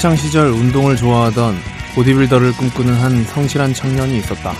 학창 0.00 0.16
시절 0.16 0.46
운동을 0.46 0.96
좋아하던 0.96 1.58
보디빌더를 1.94 2.52
꿈꾸는 2.52 2.94
한 2.94 3.22
성실한 3.22 3.74
청년이 3.74 4.16
있었다. 4.16 4.54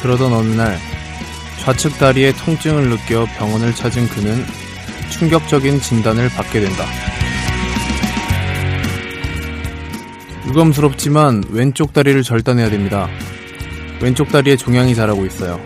그러던 0.00 0.32
어느 0.32 0.48
날 0.54 0.78
좌측 1.60 1.98
다리에 1.98 2.32
통증을 2.32 2.88
느껴 2.88 3.26
병원을 3.36 3.74
찾은 3.74 4.08
그는 4.08 4.46
충격적인 5.10 5.82
진단을 5.82 6.30
받게 6.30 6.60
된다. 6.60 6.86
유감스럽지만 10.46 11.44
왼쪽 11.50 11.92
다리를 11.92 12.22
절단해야 12.22 12.70
됩니다. 12.70 13.10
왼쪽 14.00 14.32
다리에 14.32 14.56
종양이 14.56 14.94
자라고 14.94 15.26
있어요. 15.26 15.60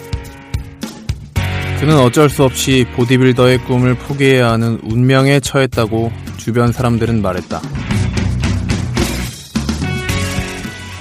그는 1.79 1.97
어쩔 1.97 2.29
수 2.29 2.43
없이 2.43 2.85
보디빌더의 2.97 3.59
꿈을 3.59 3.95
포기해야 3.95 4.51
하는 4.51 4.81
운명에 4.83 5.39
처했다고 5.39 6.26
주변 6.47 6.71
사람들은 6.71 7.23
말했다. 7.23 7.61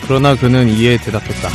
그러나 0.08 0.36
그는 0.36 0.68
이에 0.70 0.98
대답했다. 0.98 1.50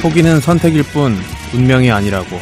포기는 0.00 0.40
선택일 0.40 0.84
뿐 0.84 1.14
운명이 1.52 1.90
아니라고. 1.90 2.38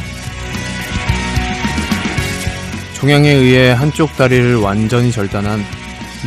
종양에 2.95 3.29
의해 3.29 3.73
한쪽 3.73 4.13
다리를 4.13 4.55
완전히 4.55 5.11
절단한 5.11 5.59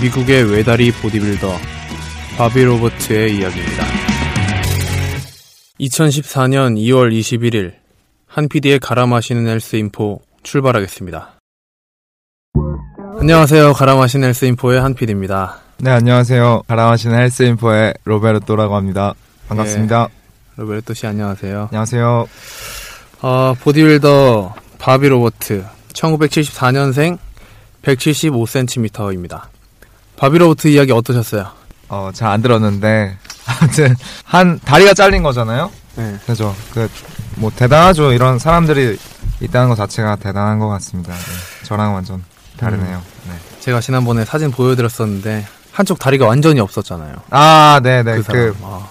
미국의 0.02 0.52
외다리 0.52 0.92
보디빌더 0.92 1.58
바비 2.36 2.62
로버트의 2.62 3.38
이야기입니다. 3.38 3.86
2014년 5.80 6.76
2월 6.78 7.18
21일 7.18 7.76
한 8.28 8.50
PD의 8.50 8.80
갈아 8.80 9.06
마시는 9.06 9.48
health 9.48 9.78
info 9.78 10.20
출발하겠습니다. 10.44 11.35
안녕하세요. 13.20 13.74
갈아 13.74 13.96
마시는 13.96 14.28
health 14.28 14.46
info의 14.46 14.82
한 14.82 14.94
PD입니다. 14.94 15.58
네, 15.78 15.92
안녕하세요. 15.92 16.64
갈아 16.68 16.84
마시는 16.84 17.18
health 17.18 17.56
info의 17.56 17.94
로베르토라고 18.06 18.76
합니다. 18.76 19.14
반갑습니다. 19.50 20.08
로베르토 20.58 20.94
씨 20.94 21.06
안녕하세요. 21.08 21.70
안녕하세요. 21.72 22.28
어, 23.22 23.54
보디빌더 23.62 24.54
바비 24.80 25.10
로버트 25.10 25.66
1974년생 25.94 27.18
175cm입니다. 27.84 29.42
바비 30.18 30.38
로버트 30.38 30.68
이야기 30.70 30.92
어떠셨어요? 30.92 31.48
어, 31.90 32.10
잘 32.14 32.32
안 32.32 32.42
들었는데, 32.42 33.18
아무튼, 33.46 33.96
한, 34.24 34.60
다리가 34.60 34.94
잘린 34.94 35.24
거잖아요? 35.24 35.72
네. 35.96 36.16
그죠. 36.26 36.56
그, 36.74 36.90
뭐, 37.36 37.52
대단하죠. 37.56 38.12
이런 38.14 38.40
사람들이 38.40 38.98
있다는 39.42 39.70
것 39.70 39.76
자체가 39.76 40.16
대단한 40.16 40.58
것 40.60 40.68
같습니다. 40.70 41.14
네. 41.14 41.66
저랑 41.66 41.94
완전 41.94 42.24
다르네요. 42.58 43.02
네. 43.28 43.34
제가 43.60 43.82
지난번에 43.82 44.26
사진 44.26 44.52
보여드렸었는데 44.52 45.46
한쪽 45.72 46.00
다리가 46.00 46.26
완전히 46.26 46.60
없었잖아요. 46.60 47.16
아, 47.32 47.80
네 47.84 48.04
네. 48.04 48.16
그 48.16 48.24
그, 48.24 48.24
사람. 48.24 48.56
아, 48.64 48.88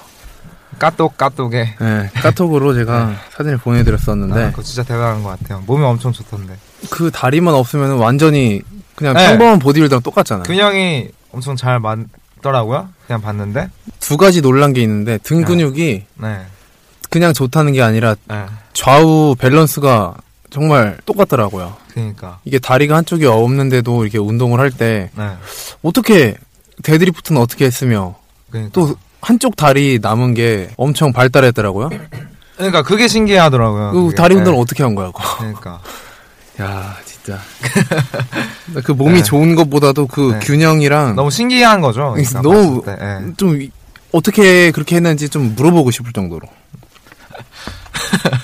까똑, 0.78 1.16
까똑에. 1.16 1.76
네, 1.80 2.10
카톡으로 2.14 2.74
제가 2.74 3.14
사진을 3.36 3.58
보내드렸었는데 3.58 4.44
아, 4.44 4.50
그거 4.50 4.62
진짜 4.62 4.82
대단한 4.82 5.22
것 5.22 5.30
같아요. 5.30 5.62
몸이 5.66 5.84
엄청 5.84 6.12
좋던데. 6.12 6.56
그 6.90 7.10
다리만 7.10 7.54
없으면 7.54 7.98
완전히 7.98 8.60
그냥 8.94 9.14
네. 9.14 9.28
평범한 9.28 9.58
보디빌더랑 9.60 10.02
똑같잖아요. 10.02 10.44
균형이 10.44 11.08
엄청 11.32 11.56
잘 11.56 11.80
맞더라고요. 11.80 12.88
그냥 13.06 13.22
봤는데. 13.22 13.70
두 14.00 14.16
가지 14.16 14.42
놀란 14.42 14.72
게 14.72 14.82
있는데 14.82 15.18
등 15.18 15.40
네. 15.40 15.44
근육이 15.44 16.04
네. 16.16 16.40
그냥 17.10 17.32
좋다는 17.32 17.72
게 17.72 17.82
아니라 17.82 18.16
네. 18.28 18.44
좌우 18.72 19.34
밸런스가 19.38 20.14
정말 20.50 20.98
똑같더라고요. 21.06 21.76
그니까. 21.94 22.40
이게 22.44 22.58
다리가 22.58 22.96
한쪽이 22.96 23.24
없는데도 23.26 24.02
이렇게 24.04 24.18
운동을 24.18 24.58
할 24.60 24.70
때 24.70 25.10
네. 25.16 25.30
어떻게 25.82 26.36
데드리프트는 26.82 27.40
어떻게 27.40 27.64
했으며 27.64 28.16
그니까. 28.50 28.70
또 28.72 28.96
한쪽 29.20 29.54
다리 29.56 29.98
남은 30.02 30.34
게 30.34 30.70
엄청 30.76 31.12
발달했더라고요. 31.12 31.90
그러니까 32.56 32.82
그게 32.82 33.06
신기하더라고요. 33.08 33.92
그 33.92 34.02
그게. 34.04 34.16
다리 34.16 34.34
운동을 34.34 34.56
네. 34.56 34.62
어떻게 34.62 34.82
한 34.82 34.94
거야, 34.94 35.06
그거. 35.06 35.22
그러니까 35.38 35.80
야, 36.60 36.96
진짜. 37.04 37.38
그 38.84 38.92
몸이 38.92 39.14
네. 39.18 39.22
좋은 39.22 39.54
것보다도 39.54 40.06
그 40.08 40.32
네. 40.34 40.38
균형이랑 40.40 41.14
너무 41.16 41.30
신기한 41.30 41.80
거죠. 41.80 42.12
그러니까 42.16 42.42
너무. 42.42 42.82
예. 42.88 43.32
좀 43.36 43.60
이- 43.62 43.70
어떻게 44.12 44.70
그렇게 44.70 44.96
했는지 44.96 45.28
좀 45.28 45.54
물어보고 45.56 45.90
싶을 45.90 46.12
정도로. 46.12 46.46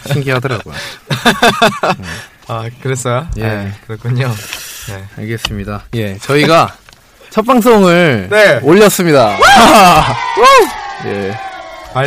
신기하더라고요. 0.13 0.75
아 2.53 2.69
그랬어요? 2.83 3.29
예. 3.37 3.43
네, 3.43 3.73
그렇군요. 3.87 4.29
네. 4.89 5.05
알겠습니다. 5.19 5.85
예, 5.95 6.19
저희가 6.19 6.75
첫 7.31 7.43
방송을 7.47 8.27
네. 8.29 8.59
올렸습니다. 8.65 9.37
예, 11.07 11.33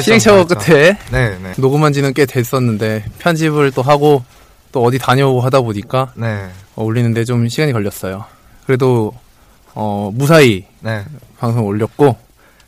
시행착오. 0.02 0.46
끝에 0.48 0.98
네, 1.12 1.38
네, 1.42 1.54
녹음한 1.58 1.94
지는 1.94 2.14
꽤 2.14 2.26
됐었는데 2.26 3.06
편집을 3.20 3.72
또 3.72 3.82
하고 3.82 4.24
또 4.74 4.84
어디 4.84 4.98
다녀오고 5.00 5.40
하다 5.40 5.62
보니까 5.62 6.12
네, 6.16 6.50
어, 6.76 6.84
올리는데 6.84 7.24
좀 7.24 7.48
시간이 7.48 7.72
걸렸어요. 7.72 8.26
그래도 8.66 9.14
어, 9.76 10.12
무사히 10.14 10.66
네. 10.82 11.06
방송 11.40 11.66
올렸고 11.66 12.18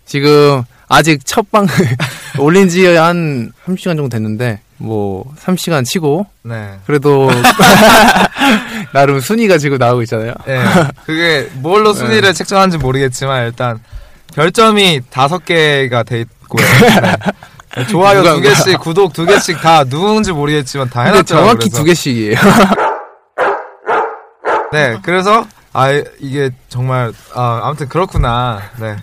지금 0.05 0.63
아직 0.87 1.25
첫 1.25 1.45
방 1.51 1.67
올린 2.39 2.69
지 2.69 2.85
한 2.85 3.51
30시간 3.65 3.97
정도 3.97 4.07
됐는데 4.09 4.61
뭐 4.77 5.23
30시간 5.43 5.85
치고 5.85 6.25
네. 6.43 6.79
그래도 6.85 7.29
나름 8.93 9.19
순위가 9.19 9.57
지금 9.57 9.77
나오고 9.77 10.01
있잖아요. 10.03 10.33
예. 10.47 10.63
그게 11.05 11.49
뭘로 11.55 11.93
순위를 11.93 12.33
책정하는지 12.33 12.77
모르겠지만 12.77 13.45
일단 13.45 13.79
별점이 14.33 15.01
다섯 15.09 15.45
개가 15.45 16.03
돼 16.03 16.21
있고요. 16.21 16.65
네. 17.77 17.87
좋아요 17.87 18.21
누가- 18.21 18.35
두 18.35 18.41
개씩, 18.41 18.79
구독 18.79 19.13
두 19.13 19.25
개씩 19.25 19.59
다 19.61 19.83
누군지 19.83 20.31
모르겠지만 20.31 20.89
다 20.89 21.01
해놨더라고요. 21.03 21.25
정확히 21.51 21.69
그래서. 21.69 21.77
두 21.77 21.83
개씩이에요. 21.83 22.35
네, 24.71 24.97
그래서 25.03 25.45
아 25.77 25.91
이게 26.19 26.51
정말 26.69 27.11
아 27.33 27.59
아무튼 27.65 27.89
그렇구나. 27.89 28.61
네, 28.79 28.95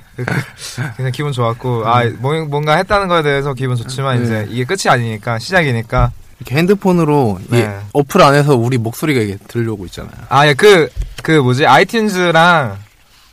그냥 0.97 1.13
기분 1.13 1.31
좋았고 1.33 1.87
아 1.87 2.05
뭐- 2.19 2.47
뭔가 2.47 2.77
했다는 2.77 3.09
거에 3.09 3.23
대해서 3.23 3.53
기분 3.53 3.77
좋지만 3.77 4.17
네. 4.19 4.25
이제 4.25 4.47
이게 4.51 4.65
끝이 4.65 4.89
아니니까 4.91 5.39
시작이니까 5.39 6.13
이렇게 6.41 6.57
핸드폰으로 6.57 7.39
이 7.51 7.57
네. 7.57 7.79
어플 7.93 8.23
안에서 8.23 8.57
우리 8.57 8.79
목소리가 8.79 9.21
이게 9.21 9.37
들려오고 9.49 9.85
있잖아요. 9.87 10.13
아예그그 10.31 10.89
그 11.23 11.33
뭐지 11.33 11.65
아이튠즈랑 11.65 12.77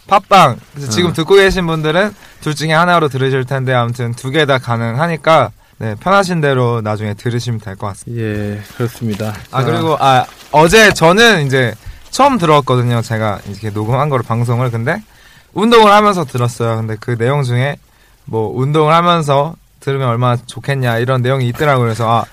팟빵 0.07 0.57
그래서 0.73 0.91
지금 0.91 1.11
음. 1.11 1.13
듣고 1.13 1.35
계신 1.35 1.65
분들은 1.65 2.13
둘 2.41 2.55
중에 2.55 2.73
하나로 2.73 3.07
들으실 3.07 3.45
텐데 3.45 3.73
아무튼 3.73 4.13
두 4.15 4.31
개 4.31 4.45
다 4.45 4.57
가능하니까 4.57 5.51
네 5.77 5.95
편하신 5.95 6.41
대로 6.41 6.81
나중에 6.81 7.13
들으시면 7.13 7.61
될 7.61 7.77
것 7.77 7.87
같습니다. 7.87 8.21
예, 8.21 8.61
그렇습니다. 8.75 9.33
아 9.51 9.61
자, 9.63 9.71
그리고 9.71 9.95
아 9.97 10.25
어제 10.51 10.91
저는 10.93 11.45
이제 11.47 11.73
처음 12.11 12.37
들었거든요. 12.37 13.01
제가 13.01 13.39
이렇게 13.47 13.69
녹음한 13.69 14.09
거를 14.09 14.23
방송을 14.23 14.71
근데 14.71 15.01
운동을 15.53 15.91
하면서 15.91 16.25
들었어요. 16.25 16.77
근데 16.77 16.95
그 16.99 17.17
내용 17.17 17.43
중에 17.43 17.77
뭐 18.25 18.51
운동을 18.55 18.93
하면서 18.93 19.55
들으면 19.79 20.09
얼마나 20.09 20.37
좋겠냐 20.45 20.99
이런 20.99 21.21
내용이 21.21 21.47
있더라고요. 21.49 21.85
그래서 21.85 22.09
아, 22.09 22.25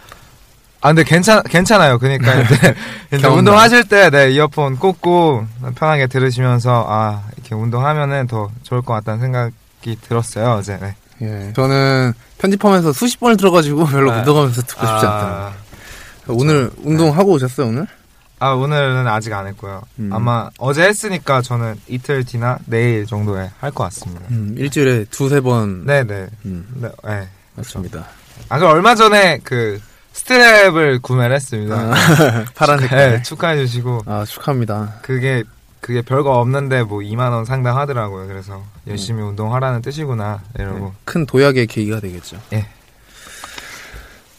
아 0.81 0.89
근데 0.89 1.05
괜찮 1.05 1.43
괜찮아요. 1.45 1.99
그러니까 1.99 2.35
이제, 2.35 2.55
이제 3.09 3.19
경험담. 3.19 3.39
운동하실 3.39 3.85
때 3.85 4.11
네, 4.11 4.31
이어폰 4.33 4.77
꽂고 4.77 5.47
편하게 5.77 6.07
들으시면서 6.07 6.87
아 6.89 7.23
이렇게 7.35 7.55
운동하면은 7.55 8.27
더 8.27 8.51
좋을 8.63 8.83
것 8.83 8.93
같다는 8.95 9.21
생각이 9.21 9.97
들었어요. 10.03 10.53
어제. 10.53 10.79
네. 10.79 10.95
예, 11.23 11.53
저는 11.55 12.13
편집하면서 12.39 12.93
수십 12.93 13.19
번을 13.21 13.39
들어가지고 13.39 13.87
별로 13.89 14.13
네. 14.13 14.19
묻어가면서 14.19 14.63
듣고 14.63 14.87
싶지 14.87 15.07
않더라고요. 15.07 15.47
아, 15.47 15.53
오늘 16.29 16.71
운동하고 16.83 17.33
오셨어요, 17.33 17.69
오늘? 17.69 17.87
아 18.39 18.51
오늘은 18.51 19.07
아직 19.09 19.33
안 19.33 19.47
했고요. 19.47 19.83
음. 19.99 20.11
아마 20.13 20.51
어제 20.59 20.83
했으니까 20.83 21.41
저는 21.43 21.81
이틀 21.89 22.25
뒤나 22.25 22.59
내일 22.67 23.07
정도에 23.07 23.51
할 23.59 23.71
것 23.73 23.85
같습니다. 23.85 24.23
음, 24.31 24.55
일주일에 24.59 25.05
두세 25.11 25.41
번. 25.41 25.87
네네. 25.87 26.27
음, 26.45 26.67
네, 26.75 26.89
네. 27.05 27.29
맞습니다. 27.55 28.07
아, 28.51 28.59
그 28.59 28.67
얼마 28.67 28.95
전에 28.95 29.41
그 29.43 29.81
strap을 30.13 31.01
구매를 31.03 31.35
했습니다. 31.37 31.75
아, 31.77 31.95
파란 32.55 32.77
네, 32.79 32.83
색깔. 32.89 33.23
축하해 33.23 33.57
주시고 33.67 34.03
아, 34.07 34.25
축하합니다. 34.27 34.95
그게 35.03 35.43
그게 35.81 36.03
별거 36.03 36.39
없는데 36.41 36.83
뭐 36.83 36.99
2만 37.01 37.31
원 37.33 37.45
상당 37.45 37.79
하더라고요. 37.79 38.27
그래서 38.27 38.63
열심히 38.87 39.23
운동하라는 39.23 39.81
뜻이구나 39.83 40.43
이러고. 40.59 40.79
네, 40.87 40.93
큰 41.05 41.25
도약의 41.27 41.67
계기가 41.69 42.01
되겠죠. 42.01 42.39
예. 42.53 42.67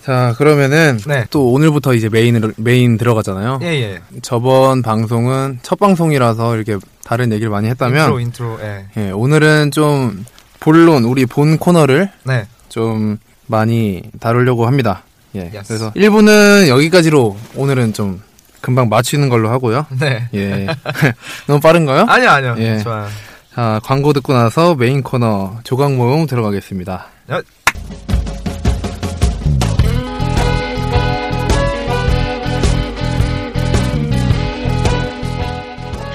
자, 0.07 0.33
그러면은 0.37 0.97
네. 1.05 1.25
또 1.31 1.51
오늘부터 1.51 1.93
이제 1.93 2.07
메인으로 2.07 2.53
메인 2.55 2.97
들어가잖아요. 2.97 3.59
예 3.63 3.65
예. 3.65 3.99
저번 4.21 4.81
방송은 4.81 5.59
첫 5.63 5.77
방송이라서 5.77 6.55
이렇게 6.55 6.77
다른 7.03 7.33
얘기를 7.33 7.49
많이 7.49 7.67
했다면 7.67 7.99
intro 7.99 8.19
intro. 8.21 8.59
예. 8.61 8.85
예, 8.95 9.11
오늘은 9.11 9.71
좀 9.71 10.23
본론 10.61 11.03
우리 11.03 11.25
본 11.25 11.57
코너를 11.57 12.09
네. 12.23 12.47
좀 12.69 13.17
많이 13.47 14.01
다루려고 14.21 14.65
합니다. 14.65 15.03
예. 15.35 15.51
Yes. 15.53 15.67
그래서 15.67 15.91
1부는 15.91 16.69
여기까지로 16.69 17.35
오늘은 17.55 17.91
좀 17.91 18.21
금방 18.61 18.87
맞추는 18.87 19.27
걸로 19.27 19.49
하고요. 19.49 19.87
네. 19.99 20.29
예. 20.33 20.67
너무 21.47 21.59
빠른가요? 21.59 22.05
아니요 22.07 22.29
아니요. 22.29 22.55
예. 22.59 22.77
좋아요. 22.77 23.07
자, 23.53 23.81
광고 23.83 24.13
듣고 24.13 24.31
나서 24.31 24.73
메인 24.73 25.03
코너 25.03 25.59
조각 25.65 25.95
모음 25.95 26.27
들어가겠습니다. 26.27 27.07
야, 27.29 27.41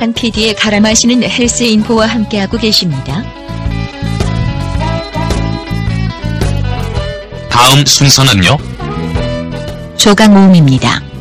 한 0.02 0.12
PD의 0.12 0.56
갈아 0.56 0.81
마시는 0.81 1.22
헬스 1.22 1.62
인포와 1.62 2.08
함께하고 2.08 2.58
계십니다. 2.58 3.22
다음 7.49 7.87
순서는요? 7.87 8.58
조각 9.96 10.32
모음입니다. 10.32 11.12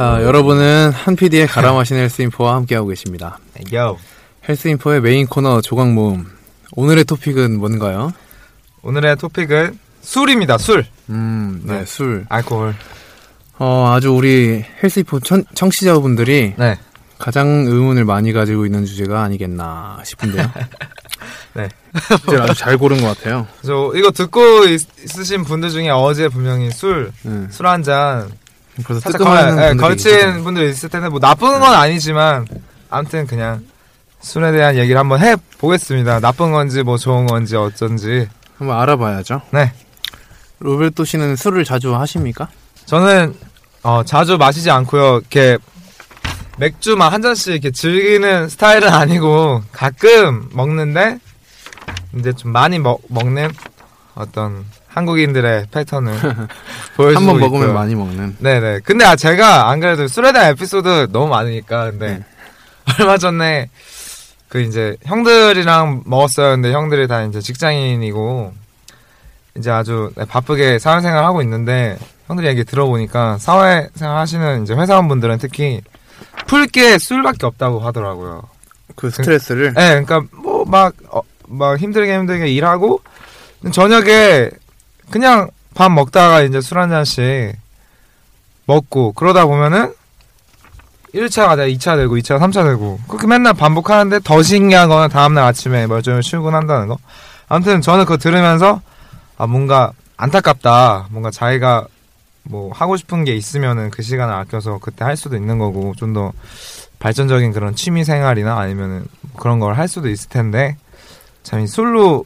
자, 0.00 0.22
여러분은 0.22 0.92
한 0.92 1.14
PD의 1.14 1.46
갈아 1.46 1.74
마시는 1.74 2.00
헬스 2.00 2.22
인포와 2.22 2.54
함께하고 2.54 2.88
계십니다. 2.88 3.38
요. 3.74 3.98
헬스 4.48 4.68
인포의 4.68 5.02
메인 5.02 5.26
코너 5.26 5.60
조각 5.60 5.92
모음. 5.92 6.24
오늘의 6.72 7.04
토픽은 7.04 7.58
뭔가요? 7.58 8.10
오늘의 8.80 9.16
토픽은 9.16 9.78
술입니다. 10.00 10.56
술. 10.56 10.86
음, 11.10 11.60
네, 11.66 11.80
네. 11.80 11.84
술. 11.84 12.24
알코올. 12.30 12.74
어, 13.58 13.92
아주 13.94 14.14
우리 14.14 14.64
헬스 14.82 15.00
인포 15.00 15.20
청, 15.20 15.44
청취자분들이 15.54 16.54
네. 16.56 16.78
가장 17.18 17.66
의문을 17.66 18.06
많이 18.06 18.32
가지고 18.32 18.64
있는 18.64 18.86
주제가 18.86 19.22
아니겠나 19.22 19.98
싶은데요. 20.02 20.50
네. 21.52 21.68
주제를 22.20 22.40
아주 22.40 22.54
잘 22.54 22.78
고른 22.78 23.02
것 23.02 23.18
같아요. 23.18 23.46
저 23.66 23.92
이거 23.94 24.10
듣고 24.10 24.64
있, 24.64 24.80
있으신 25.04 25.44
분들 25.44 25.68
중에 25.68 25.90
어제 25.90 26.28
분명히 26.28 26.70
술, 26.70 27.12
네. 27.20 27.48
술한 27.50 27.82
잔 27.82 28.30
벌써 28.82 29.00
살짝 29.00 29.20
걸, 29.26 29.38
예, 29.38 29.68
분들이 29.68 29.76
걸친. 29.78 30.44
분들 30.44 30.68
있을 30.70 30.88
텐데 30.88 31.08
뭐 31.08 31.20
나쁜 31.20 31.60
건 31.60 31.74
아니지만 31.74 32.46
아무튼 32.88 33.26
그냥 33.26 33.64
술에 34.20 34.52
대한 34.52 34.76
얘기를 34.76 34.98
한번 34.98 35.20
해 35.20 35.36
보겠습니다. 35.58 36.20
나쁜 36.20 36.52
건지 36.52 36.82
뭐 36.82 36.96
좋은 36.96 37.26
건지 37.26 37.56
어쩐지. 37.56 38.28
한번 38.58 38.78
알아봐야죠. 38.80 39.42
네. 39.52 39.72
로베르토 40.58 41.04
씨는 41.04 41.36
술을 41.36 41.64
자주 41.64 41.94
하십니까? 41.94 42.48
저는 42.84 43.34
어, 43.82 44.02
자주 44.04 44.36
마시지 44.36 44.70
않고요. 44.70 45.18
이렇게 45.18 45.56
맥주 46.58 46.96
막한 46.96 47.22
잔씩 47.22 47.54
이렇게 47.54 47.70
즐기는 47.70 48.48
스타일은 48.50 48.88
아니고 48.88 49.62
가끔 49.72 50.50
먹는데 50.52 51.18
이제 52.18 52.32
좀 52.34 52.52
많이 52.52 52.78
먹, 52.78 53.00
먹는 53.08 53.50
어떤 54.14 54.66
한국인들의 54.92 55.66
패턴을 55.70 56.12
보여주고 56.96 57.20
한번 57.20 57.38
먹으면 57.40 57.62
있고요. 57.62 57.72
많이 57.74 57.94
먹는. 57.94 58.36
네네. 58.40 58.80
근데 58.84 59.04
아, 59.04 59.14
제가 59.16 59.70
안 59.70 59.80
그래도 59.80 60.08
술에 60.08 60.32
대한 60.32 60.50
에피소드 60.50 61.08
너무 61.12 61.28
많으니까 61.28 61.90
근데 61.90 62.18
네. 62.18 62.24
얼마 63.00 63.16
전에 63.18 63.70
그 64.48 64.60
이제 64.60 64.96
형들이랑 65.04 66.02
먹었어요. 66.06 66.50
근데 66.50 66.72
형들이 66.72 67.06
다 67.06 67.22
이제 67.22 67.40
직장인이고 67.40 68.52
이제 69.56 69.70
아주 69.70 70.10
네, 70.16 70.24
바쁘게 70.24 70.78
사회생활 70.80 71.24
하고 71.24 71.40
있는데 71.42 71.96
형들이 72.26 72.48
얘기 72.48 72.64
들어보니까 72.64 73.38
사회생활 73.38 74.16
하시는 74.18 74.62
이제 74.64 74.74
회사원분들은 74.74 75.38
특히 75.38 75.80
풀 76.46 76.66
게 76.66 76.98
술밖에 76.98 77.46
없다고 77.46 77.78
하더라고요. 77.80 78.42
그 78.96 79.08
스트레스를. 79.10 79.72
네, 79.74 80.02
그러니까 80.04 80.22
뭐막 80.32 80.94
어, 81.10 81.20
막 81.46 81.78
힘들게 81.78 82.12
힘들게 82.16 82.48
일하고 82.48 83.00
저녁에 83.72 84.50
그냥 85.10 85.50
밥 85.74 85.90
먹다가 85.90 86.42
이제 86.42 86.60
술 86.60 86.78
한 86.78 86.90
잔씩 86.90 87.54
먹고 88.66 89.12
그러다 89.12 89.46
보면은 89.46 89.92
1차가 91.14 91.56
돼 91.56 91.66
2차 91.72 91.96
되고 91.96 92.16
2차가 92.16 92.38
3차 92.38 92.64
되고 92.64 93.00
그렇게 93.08 93.26
맨날 93.26 93.52
반복하는데 93.54 94.20
더 94.22 94.42
신기한 94.42 94.88
거는 94.88 95.08
다음날 95.08 95.44
아침에 95.44 95.86
멀쩡히 95.86 96.22
출근한다는 96.22 96.86
거. 96.86 96.98
아무튼 97.48 97.80
저는 97.80 98.04
그거 98.04 98.16
들으면서 98.16 98.80
아 99.36 99.46
뭔가 99.46 99.92
안타깝다. 100.16 101.08
뭔가 101.10 101.30
자기가 101.32 101.86
뭐 102.44 102.70
하고 102.72 102.96
싶은 102.96 103.24
게 103.24 103.34
있으면은 103.34 103.90
그 103.90 104.02
시간을 104.02 104.32
아껴서 104.34 104.78
그때 104.78 105.04
할 105.04 105.16
수도 105.16 105.36
있는 105.36 105.58
거고 105.58 105.94
좀 105.96 106.14
더 106.14 106.32
발전적인 107.00 107.52
그런 107.52 107.74
취미 107.74 108.04
생활이나 108.04 108.58
아니면은 108.58 109.04
그런 109.36 109.58
걸 109.58 109.74
할 109.74 109.88
수도 109.88 110.08
있을 110.08 110.28
텐데 110.28 110.76
참 111.42 111.60
이 111.62 111.66
술로 111.66 112.24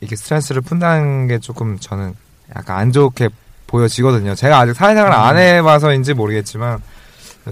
이렇게 0.00 0.16
스트레스를 0.16 0.62
푼다는 0.62 1.26
게 1.26 1.38
조금 1.38 1.78
저는 1.78 2.14
약간 2.56 2.78
안 2.78 2.92
좋게 2.92 3.28
보여지거든요. 3.66 4.34
제가 4.34 4.58
아직 4.60 4.74
사회생활을 4.74 5.14
안 5.14 5.36
해봐서인지 5.36 6.14
모르겠지만 6.14 6.80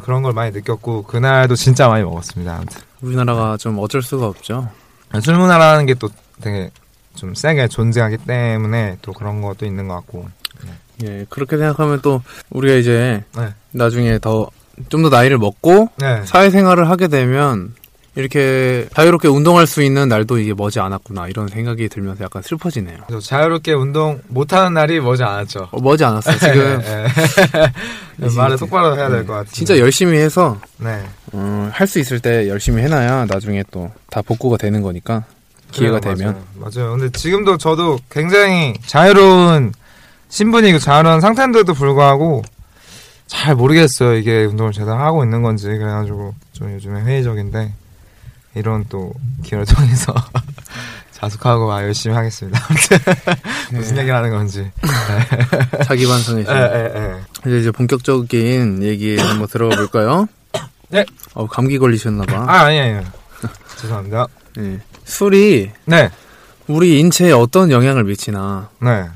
그런 0.03 0.23
걸 0.23 0.33
많이 0.33 0.51
느꼈고 0.53 1.05
그날도 1.05 1.57
진짜 1.57 1.89
많이 1.89 2.05
먹었습니다. 2.05 2.57
아무튼 2.57 2.81
우리나라가 3.03 3.57
좀 3.57 3.79
어쩔 3.79 4.03
수가 4.03 4.27
없죠. 4.27 4.69
술 5.23 5.37
문화라는 5.37 5.87
게 5.87 5.95
또 5.95 6.09
되게 6.41 6.71
좀 7.15 7.35
세게 7.35 7.69
존재하기 7.69 8.19
때문에 8.19 8.99
또 9.03 9.13
그런 9.13 9.41
것도 9.41 9.65
있는 9.67 9.89
것 9.89 9.95
같고 9.95 10.29
예, 11.05 11.27
그렇게 11.29 11.57
생각하면 11.59 12.01
또 12.03 12.23
우리가 12.51 12.77
이제 12.77 13.25
네. 13.37 13.55
나중에 13.73 14.19
더 14.19 14.49
좀더 14.89 15.09
나이를 15.09 15.39
먹고 15.39 15.89
네. 15.97 16.23
사회생활을 16.25 16.91
하게 16.91 17.09
되면 17.09 17.75
이렇게 18.17 18.89
자유롭게 18.95 19.29
운동할 19.29 19.67
수 19.67 19.83
있는 19.83 20.09
날도 20.09 20.39
이게 20.39 20.55
머지 20.55 20.81
않았구나 20.81 21.29
이런 21.29 21.49
생각이 21.49 21.89
들면서 21.89 22.25
약간 22.25 22.43
슬퍼지네요. 22.43 22.97
자유롭게 23.23 23.75
운동 23.75 24.21
못하는 24.29 24.73
날이 24.75 25.01
머지 25.01 25.23
않았죠. 25.23 25.69
어, 25.71 25.81
머지 25.81 26.03
않았어요. 26.05 26.39
지금 26.39 26.81
네. 28.17 28.29
말을 28.37 28.57
똑바로 28.57 28.97
해야 28.97 29.09
될것 29.11 29.27
같아요. 29.29 29.53
진짜 29.53 29.79
열심히 29.79 30.17
해서 30.19 30.59
네. 30.79 31.05
어, 31.33 31.69
할수 31.73 31.99
있을 31.99 32.19
때 32.21 32.49
열심히 32.49 32.83
해놔야 32.83 33.27
나중에 33.27 33.63
또 33.71 33.91
다 34.11 34.23
복구가 34.23 34.57
되는 34.57 34.81
거니까 34.81 35.25
기회가 35.73 36.01
그래요, 36.01 36.15
되면 36.17 36.33
맞아요. 36.55 36.73
맞아요. 36.87 36.97
근데 36.97 37.11
지금도 37.19 37.59
저도 37.59 37.99
굉장히 38.11 38.73
자유로운 38.87 39.75
신분이고 40.31 40.79
자유로운 40.79 41.21
상태인데도 41.21 41.75
불구하고 41.75 42.43
잘 43.27 43.55
모르겠어요. 43.55 44.15
이게 44.15 44.45
운동을 44.47 44.73
제대로 44.73 44.95
하고 44.97 45.23
있는 45.23 45.43
건지 45.43 45.67
그래가지고 45.67 46.35
좀 46.53 46.73
요즘에 46.73 47.03
회의적인데 47.03 47.73
이런 48.57 48.85
또 48.89 49.13
기회를 49.45 49.67
통해서 49.67 50.15
자숙하고 51.13 51.73
아, 51.73 51.83
열심히 51.83 52.15
하겠습니다. 52.17 52.59
무슨 53.73 53.97
얘기를 53.99 54.15
하는 54.15 54.31
건지. 54.31 54.71
자기 55.87 56.07
반성의 56.07 56.45
시 56.45 56.51
예, 56.51 56.55
예, 56.55 56.93
예. 56.95 57.15
이제 57.47 57.59
이제 57.61 57.71
본격적인 57.71 58.83
얘기 58.83 59.17
한번 59.19 59.47
들어가 59.47 59.77
볼까요? 59.77 60.27
네. 60.89 61.05
어, 61.35 61.47
감기 61.47 61.79
걸리셨나봐. 61.79 62.35
아, 62.49 62.65
아니, 62.65 62.81
아니요. 62.81 63.03
죄송합니다. 63.81 64.27
예. 64.59 64.81
술이 65.05 65.71
네, 65.85 66.11
우리 66.67 66.99
인체에 67.01 67.33
어떤 67.33 67.71
영향을 67.71 68.05
미치나. 68.05 68.69
네. 68.83 69.07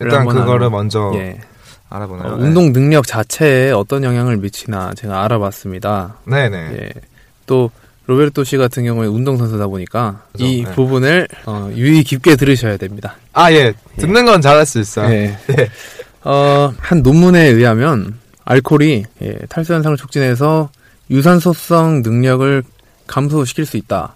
일단 0.00 0.26
그거를 0.26 0.68
알아- 0.68 0.70
먼저 0.70 1.12
예. 1.16 1.40
알아보나요? 1.88 2.32
어, 2.32 2.36
운동 2.36 2.72
능력 2.72 3.06
자체에 3.06 3.70
어떤 3.72 4.04
영향을 4.04 4.36
미치나 4.38 4.92
제가 4.94 5.22
알아봤습니다. 5.24 6.16
네, 6.26 6.48
네. 6.48 6.78
예. 6.80 6.90
또 7.46 7.70
로베르토 8.06 8.44
씨 8.44 8.56
같은 8.56 8.84
경우에 8.84 9.06
운동선수다 9.06 9.66
보니까 9.66 10.22
그죠, 10.32 10.44
이 10.44 10.64
네. 10.64 10.72
부분을 10.72 11.28
어, 11.46 11.70
유의 11.74 12.04
깊게 12.04 12.36
들으셔야 12.36 12.76
됩니다. 12.76 13.16
아, 13.32 13.52
예. 13.52 13.74
듣는 13.96 14.24
건 14.24 14.40
잘할 14.40 14.64
수 14.64 14.78
있어요. 14.80 15.12
예. 15.12 15.36
네. 15.48 15.68
어, 16.22 16.72
한 16.78 17.02
논문에 17.02 17.46
의하면 17.46 18.18
알코올이 18.44 19.04
예, 19.22 19.38
탈수 19.48 19.74
현상을 19.74 19.96
촉진해서 19.96 20.70
유산소성 21.10 22.02
능력을 22.02 22.62
감소시킬 23.06 23.66
수 23.66 23.76
있다. 23.76 24.14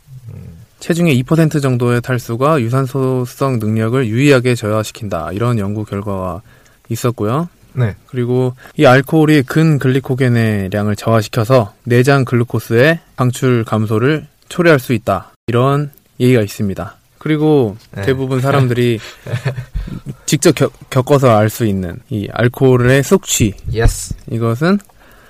체중의 0.81 1.23
2% 1.23 1.61
정도의 1.61 2.01
탈수가 2.01 2.63
유산소성 2.63 3.59
능력을 3.59 4.07
유의하게 4.07 4.55
저하시킨다. 4.55 5.31
이런 5.33 5.59
연구 5.59 5.85
결과가 5.85 6.41
있었고요. 6.89 7.49
네. 7.75 7.95
그리고 8.07 8.55
이 8.77 8.87
알코올이 8.87 9.43
근글리코겐의 9.43 10.71
량을 10.73 10.97
저하시켜서 10.97 11.75
내장 11.85 12.25
글루코스의 12.25 13.01
방출 13.17 13.65
감소를 13.65 14.27
초래할 14.49 14.79
수 14.79 14.93
있다. 14.93 15.33
이런 15.47 15.91
얘기가 16.19 16.43
있습니다. 16.43 16.97
그리고 17.19 17.77
네. 17.93 18.03
대부분 18.03 18.41
사람들이 18.41 18.99
직접 20.27 20.55
겪, 20.55 20.73
겪어서 20.91 21.37
알 21.37 21.51
수 21.51 21.67
있는 21.67 21.99
이 22.09 22.29
알코올의 22.33 23.03
숙취. 23.03 23.55
yes. 23.73 24.15
이것은 24.31 24.79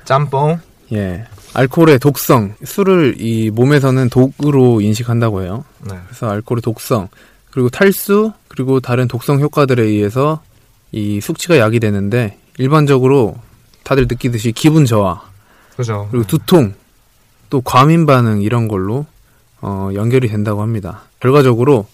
짬뽕. 0.05 0.59
예. 0.93 1.25
알코올의 1.55 1.99
독성, 1.99 2.55
술을 2.65 3.17
이 3.19 3.51
몸에서는 3.51 4.09
독으로 4.09 4.81
인식한다고 4.81 5.43
해요. 5.43 5.65
네. 5.81 5.97
그래서 6.07 6.31
알코올의 6.31 6.63
독성, 6.63 7.09
그리고 7.51 7.69
탈수, 7.69 8.33
그리고 8.47 8.79
다른 8.79 9.09
독성 9.09 9.41
효과들에 9.41 9.83
의해서 9.83 10.43
이 10.93 11.21
숙취가 11.21 11.59
야기되는데 11.59 12.39
일반적으로 12.59 13.37
다들 13.85 14.07
느끼듯이 14.09 14.53
기분 14.53 14.85
저하, 14.85 15.23
그죠. 15.77 16.09
그리고 16.11 16.27
두통, 16.27 16.75
또 17.49 17.61
과민 17.61 18.07
반응 18.07 18.43
이런 18.43 18.69
걸로 18.69 19.07
어, 19.61 19.91
연결이 19.95 20.29
된다고 20.29 20.63
합니다. 20.63 21.03
결과적으로 21.21 21.87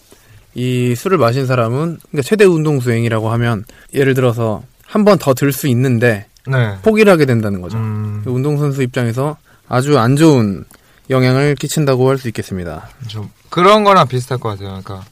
이 0.55 0.95
술을 0.95 1.17
마신 1.17 1.45
사람은 1.45 1.99
그러니까 2.09 2.21
최대 2.23 2.45
운동 2.45 2.79
수행이라고 2.79 3.29
하면 3.31 3.65
예를 3.93 4.13
들어서 4.13 4.63
한 4.85 5.03
번 5.03 5.17
더 5.19 5.33
들 5.33 5.51
수 5.51 5.67
있는데 5.67 6.27
네. 6.47 6.77
포기를 6.81 7.11
하게 7.11 7.25
된다는 7.25 7.61
거죠. 7.61 7.77
음, 7.77 8.21
그 8.23 8.31
운동 8.31 8.57
선수 8.57 8.81
입장에서 8.81 9.37
아주 9.67 9.99
안 9.99 10.15
좋은 10.15 10.63
영향을 11.09 11.55
끼친다고 11.55 12.09
할 12.09 12.17
수 12.17 12.27
있겠습니다. 12.29 12.87
좀 13.07 13.29
그런 13.49 13.83
거랑 13.83 14.07
비슷할 14.07 14.39
것 14.39 14.49
같아요. 14.49 14.81
그러니까 14.83 15.03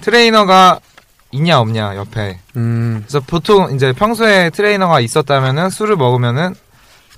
트레이너가 0.00 0.80
있냐 1.32 1.60
없냐 1.60 1.96
옆에. 1.96 2.38
음, 2.56 3.02
그래서 3.06 3.20
보통 3.26 3.74
이제 3.74 3.92
평소에 3.92 4.50
트레이너가 4.50 5.00
있었다면은 5.00 5.70
술을 5.70 5.96
먹으면은 5.96 6.54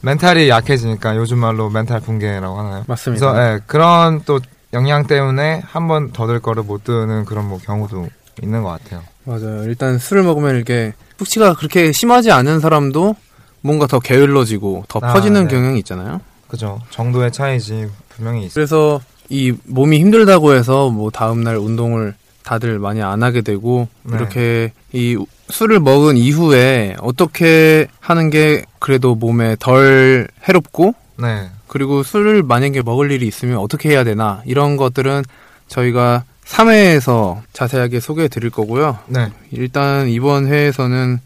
멘탈이 0.03 0.49
약해지니까 0.49 1.17
요즘 1.17 1.39
말로 1.39 1.71
멘탈 1.71 2.01
붕괴라고 2.01 2.59
하나요? 2.59 2.85
맞습니다. 2.87 3.33
그래서 3.33 3.55
예, 3.55 3.61
그런 3.67 4.23
또 4.25 4.39
영향 4.73 5.07
때문에 5.07 5.63
한 5.67 5.89
번 5.89 6.13
더 6.13 6.27
들 6.27 6.41
거를 6.41 6.63
못 6.63 6.85
드는 6.85 7.25
그런 7.25 7.49
뭐 7.49 7.59
경우도 7.59 8.09
있는 8.43 8.63
것 8.63 8.69
같아요. 8.71 9.03
맞아요. 9.25 9.65
일단 9.65 9.99
술을 9.99 10.23
먹으면 10.25 10.57
이렇게 10.57 10.93
숙취가 11.19 11.55
그렇게 11.55 11.93
심하지 11.93 12.31
않은 12.33 12.61
사람도 12.61 13.17
뭔가 13.63 13.87
더 13.87 13.99
게을러지고 13.99 14.85
더 14.89 15.01
아, 15.03 15.13
퍼지는 15.15 15.47
네. 15.49 15.55
경향이 15.55 15.79
있잖아요. 15.79 16.21
그죠. 16.49 16.81
정도의 16.91 17.33
차이지 17.33 17.89
분명히 18.11 18.41
있어요. 18.41 18.53
그래서 18.55 19.01
이 19.31 19.55
몸이 19.65 19.99
힘들다고 20.01 20.53
해서 20.55 20.91
뭐 20.91 21.11
다음날 21.11 21.57
운동을 21.57 22.15
다들 22.45 22.79
많이 22.79 23.03
안 23.03 23.23
하게 23.23 23.41
되고 23.41 23.89
네. 24.05 24.17
이렇게 24.17 24.73
이 24.93 25.17
술을 25.51 25.81
먹은 25.81 26.17
이후에 26.17 26.97
어떻게 27.01 27.87
하는 28.01 28.31
게 28.31 28.65
그래도 28.79 29.15
몸에 29.15 29.57
덜 29.59 30.29
해롭고 30.49 30.95
네. 31.19 31.51
그리고 31.67 32.03
술을 32.03 32.43
만약에 32.43 32.83
먹을 32.83 33.11
일이 33.11 33.27
있으면 33.27 33.59
어떻게 33.59 33.91
해야 33.91 34.05
되나 34.05 34.43
이런 34.47 34.77
것들은 34.77 35.25
저희가 35.69 36.25
3회에서 36.47 37.41
자세하게 37.53 38.01
소개해 38.01 38.29
드릴 38.29 38.51
거고요. 38.51 38.99
네. 39.07 39.31
일단 39.51 40.09
이번 40.09 40.47
회에서는 40.47 41.19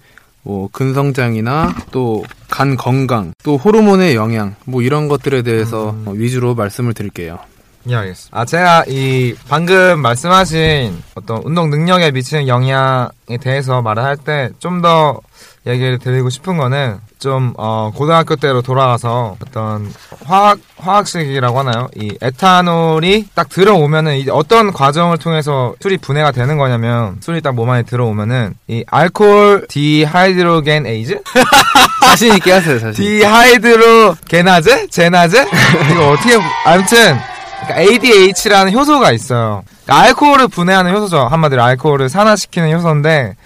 뭐 0.43 0.69
근성장이나 0.73 1.75
또 1.91 2.23
간 2.49 2.77
건강, 2.77 3.33
또 3.43 3.57
호르몬의 3.57 4.15
영향 4.15 4.57
뭐 4.65 4.83
이런 4.83 5.09
것들에 5.09 5.43
대해서 5.43 5.91
음. 5.91 6.05
어, 6.07 6.11
위주로 6.13 6.55
말씀을 6.55 6.95
드릴게요. 6.95 7.39
예, 7.89 7.95
알겠습니다. 7.97 8.39
아, 8.39 8.45
제가 8.45 8.85
이 8.89 9.35
방금 9.49 10.01
말씀하신 10.01 11.03
어떤 11.15 11.43
운동 11.45 11.71
능력에 11.71 12.11
미치는 12.11 12.47
영향에 12.49 13.39
대해서 13.41 13.81
말을 13.83 14.03
할 14.05 14.17
때 14.19 14.51
좀 14.59 14.83
더 14.83 15.21
얘기를 15.67 15.99
드리고 15.99 16.31
싶은 16.31 16.57
거는 16.57 16.97
좀, 17.19 17.53
어, 17.59 17.91
고등학교 17.95 18.37
때로 18.37 18.63
돌아가서 18.63 19.37
어떤 19.43 19.93
화학, 20.25 20.59
화학식이라고 20.79 21.59
하나요? 21.59 21.89
이 21.97 22.17
에탄올이 22.23 23.29
딱 23.35 23.49
들어오면은 23.51 24.17
이제 24.17 24.31
어떤 24.31 24.73
과정을 24.73 25.19
통해서 25.19 25.75
술이 25.83 25.99
분해가 25.99 26.31
되는 26.31 26.57
거냐면 26.59 27.19
술이 27.21 27.41
딱 27.43 27.55
몸 27.55 27.69
안에 27.71 27.83
들어오면은 27.83 28.55
이 28.69 28.85
alcohol 28.87 29.67
dehydrogenase? 29.69 31.21
자신 32.07 32.35
있게 32.37 32.53
하세요, 32.53 32.79
자신. 32.79 33.05
dehydrogenase? 33.05 34.87
genase? 34.89 35.47
이거 35.93 36.11
어떻게 36.13 36.39
아무튼 36.65 37.19
그러니까 37.67 37.81
ADH라는 37.81 38.73
효소가 38.73 39.13
있어요. 39.13 39.63
그러니까 39.85 40.07
알코올을 40.07 40.49
분해하는 40.49 40.95
효소죠. 40.95 41.19
한마디로 41.27 41.63
알코올을 41.63 42.09
산화시키는 42.09 42.73
효소인데 42.73 43.37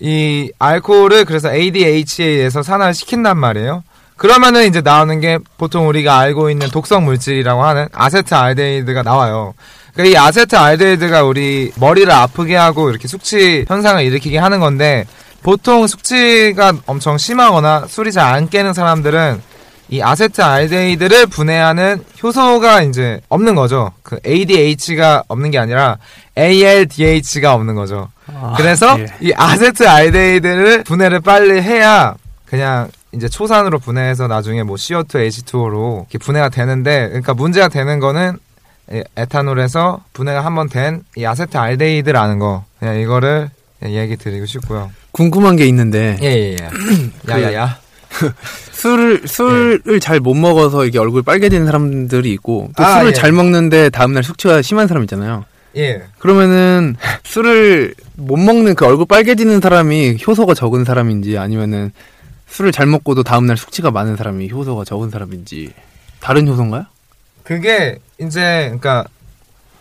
이 0.00 0.50
알코올을 0.58 1.24
그래서 1.24 1.52
ADH에 1.52 2.24
의해서 2.26 2.62
산화를 2.62 2.94
시킨단 2.94 3.38
말이에요. 3.38 3.82
그러면은 4.16 4.66
이제 4.66 4.82
나오는 4.82 5.18
게 5.20 5.38
보통 5.56 5.88
우리가 5.88 6.18
알고 6.18 6.50
있는 6.50 6.68
독성 6.70 7.04
물질이라고 7.04 7.62
하는 7.64 7.88
아세트알데히드가 7.92 9.02
나와요. 9.02 9.54
그러니까 9.94 10.18
이 10.18 10.22
아세트알데히드가 10.22 11.24
우리 11.24 11.72
머리를 11.76 12.10
아프게 12.12 12.54
하고 12.54 12.90
이렇게 12.90 13.08
숙취 13.08 13.64
현상을 13.66 14.02
일으키게 14.04 14.38
하는 14.38 14.60
건데 14.60 15.06
보통 15.42 15.86
숙취가 15.86 16.74
엄청 16.86 17.16
심하거나 17.16 17.86
술이 17.88 18.12
잘 18.12 18.34
안 18.34 18.48
깨는 18.50 18.74
사람들은 18.74 19.40
이 19.90 20.00
아세트 20.00 20.40
알데히드를 20.40 21.26
분해하는 21.26 22.04
효소가 22.22 22.82
이제 22.82 23.20
없는 23.28 23.54
거죠. 23.56 23.90
그 24.02 24.18
ADH가 24.24 25.24
없는 25.28 25.50
게 25.50 25.58
아니라 25.58 25.98
ALDH가 26.38 27.54
없는 27.54 27.74
거죠. 27.74 28.08
아, 28.28 28.54
그래서 28.56 28.98
예. 29.00 29.06
이 29.20 29.32
아세트 29.36 29.86
알데히드를 29.88 30.84
분해를 30.84 31.20
빨리 31.20 31.60
해야 31.60 32.14
그냥 32.46 32.88
이제 33.12 33.28
초산으로 33.28 33.78
분해해서 33.80 34.28
나중에 34.28 34.62
뭐 34.62 34.76
CO2, 34.76 35.08
H2O로 35.28 36.00
이렇게 36.02 36.18
분해가 36.18 36.48
되는데 36.50 37.08
그러니까 37.08 37.34
문제가 37.34 37.66
되는 37.68 37.98
거는 37.98 38.38
이 38.92 39.02
에탄올에서 39.16 40.00
분해가 40.12 40.44
한 40.44 40.54
번 40.54 40.68
된 40.68 41.02
이 41.16 41.24
아세트 41.26 41.56
알데히드라는 41.56 42.38
거 42.38 42.64
그냥 42.78 42.96
이거를 43.00 43.50
얘기 43.84 44.16
드리고 44.16 44.46
싶고요. 44.46 44.90
궁금한 45.12 45.56
게 45.56 45.66
있는데 45.66 46.16
예 46.22 46.26
예 46.26 46.56
예. 46.60 46.70
야야야. 47.28 47.78
술을 48.72 49.26
술을 49.26 50.00
잘못 50.00 50.34
먹어서 50.34 50.84
이게 50.84 50.98
얼굴 50.98 51.22
빨개지는 51.22 51.66
사람들이 51.66 52.32
있고 52.32 52.70
또 52.76 52.84
아, 52.84 52.94
술을 52.98 53.08
예. 53.08 53.12
잘 53.12 53.32
먹는데 53.32 53.90
다음날 53.90 54.22
숙취가 54.22 54.62
심한 54.62 54.86
사람 54.86 55.02
있잖아요. 55.04 55.44
예. 55.76 56.02
그러면은 56.18 56.96
술을 57.24 57.94
못 58.16 58.36
먹는 58.36 58.74
그 58.74 58.86
얼굴 58.86 59.06
빨개지는 59.06 59.60
사람이 59.60 60.18
효소가 60.26 60.54
적은 60.54 60.84
사람인지 60.84 61.38
아니면은 61.38 61.92
술을 62.48 62.72
잘 62.72 62.86
먹고도 62.86 63.22
다음날 63.22 63.56
숙취가 63.56 63.90
많은 63.90 64.16
사람이 64.16 64.50
효소가 64.50 64.84
적은 64.84 65.10
사람인지 65.10 65.72
다른 66.18 66.48
효소인가요? 66.48 66.86
그게 67.44 67.98
이제 68.20 68.40
그러니까 68.64 69.04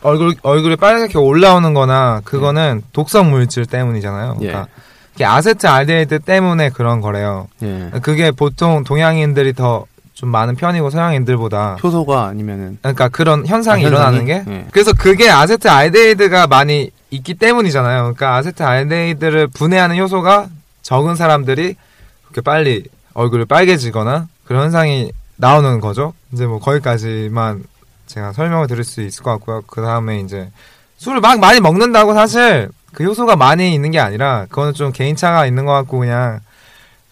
얼굴 0.01 0.35
얼굴이 0.43 0.75
빨갛게 0.75 1.17
올라오는 1.17 1.73
거나 1.73 2.21
그거는 2.23 2.83
독성 2.93 3.31
물질 3.31 3.65
때문이잖아요. 3.65 4.37
예. 4.41 4.47
그러니까 4.47 4.61
이게 4.61 4.88
아세트 5.25 5.67
알데히드 5.67 6.19
때문에 6.19 6.69
그런 6.69 7.01
거래요. 7.01 7.47
예. 7.63 7.91
그게 8.01 8.31
보통 8.31 8.83
동양인들이 8.83 9.53
더 9.53 9.85
좀 10.19 10.27
많은 10.31 10.57
편이고 10.57 10.89
서양인들보다 10.89 11.77
효소가 11.81 12.25
아니면은 12.25 12.77
그러니까 12.81 13.07
그런 13.07 13.47
현상이 13.47 13.85
아, 13.85 13.87
일어나는? 13.87 14.25
게 14.25 14.43
예. 14.45 14.65
그래서 14.69 14.91
그게 14.91 15.29
아세트 15.29 15.69
알데히드가 15.69 16.45
많이 16.45 16.91
있기 17.09 17.35
때문이잖아요. 17.35 18.01
그러니까 18.01 18.35
아세트 18.35 18.61
알데히드를 18.61 19.47
분해하는 19.47 19.97
효소가 19.97 20.49
적은 20.81 21.15
사람들이 21.15 21.75
그렇게 22.23 22.41
빨리 22.41 22.83
얼굴이 23.13 23.45
빨개지거나 23.45 24.27
그런 24.43 24.63
현상이 24.65 25.13
나오는 25.37 25.79
거죠. 25.79 26.13
이제 26.33 26.45
뭐 26.45 26.59
거기까지만 26.59 27.63
제가 28.07 28.33
설명을 28.33 28.67
드릴 28.67 28.83
수 28.83 29.01
있을 29.01 29.23
것 29.23 29.31
같고요. 29.31 29.61
그 29.67 29.81
다음에 29.81 30.19
이제 30.19 30.51
술을 30.97 31.21
막 31.21 31.39
많이 31.39 31.61
먹는다고 31.61 32.13
사실 32.13 32.67
그 32.93 33.03
효소가 33.03 33.35
많이 33.35 33.73
있는 33.73 33.91
게 33.91 33.99
아니라 33.99 34.45
그거는 34.49 34.73
좀 34.73 34.91
개인차가 34.91 35.45
있는 35.45 35.65
것 35.65 35.73
같고 35.73 35.99
그냥 35.99 36.39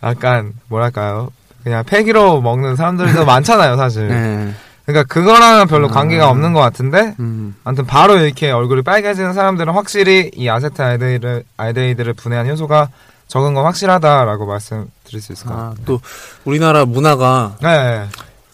약간 0.04 0.54
뭐랄까요. 0.68 1.30
그냥 1.64 1.84
패기로 1.84 2.42
먹는 2.42 2.76
사람들도 2.76 3.24
많잖아요, 3.26 3.76
사실. 3.78 4.10
예. 4.10 4.54
그러니까 4.86 5.14
그거랑은 5.14 5.68
별로 5.68 5.90
아. 5.90 5.92
관계가 5.92 6.30
없는 6.30 6.54
것 6.54 6.62
같은데 6.62 7.14
음. 7.20 7.56
아무튼 7.66 7.86
바로 7.86 8.18
이렇게 8.18 8.52
얼굴이 8.52 8.84
빨개지는 8.84 9.34
사람들은 9.34 9.74
확실히 9.74 10.32
이 10.34 10.48
아세트 10.48 10.82
알데히드 10.82 11.44
알데히드를 11.58 12.14
분해하는 12.14 12.52
효소가 12.52 12.88
적은 13.28 13.54
건 13.54 13.66
확실하다라고 13.66 14.46
말씀드릴 14.46 15.22
수 15.22 15.34
있을 15.34 15.48
것 15.48 15.54
같아요. 15.54 15.72
아, 15.72 15.76
또 15.86 16.00
우리나라 16.46 16.86
문화가 16.86 17.58
네, 17.62 17.68
네. 17.68 18.06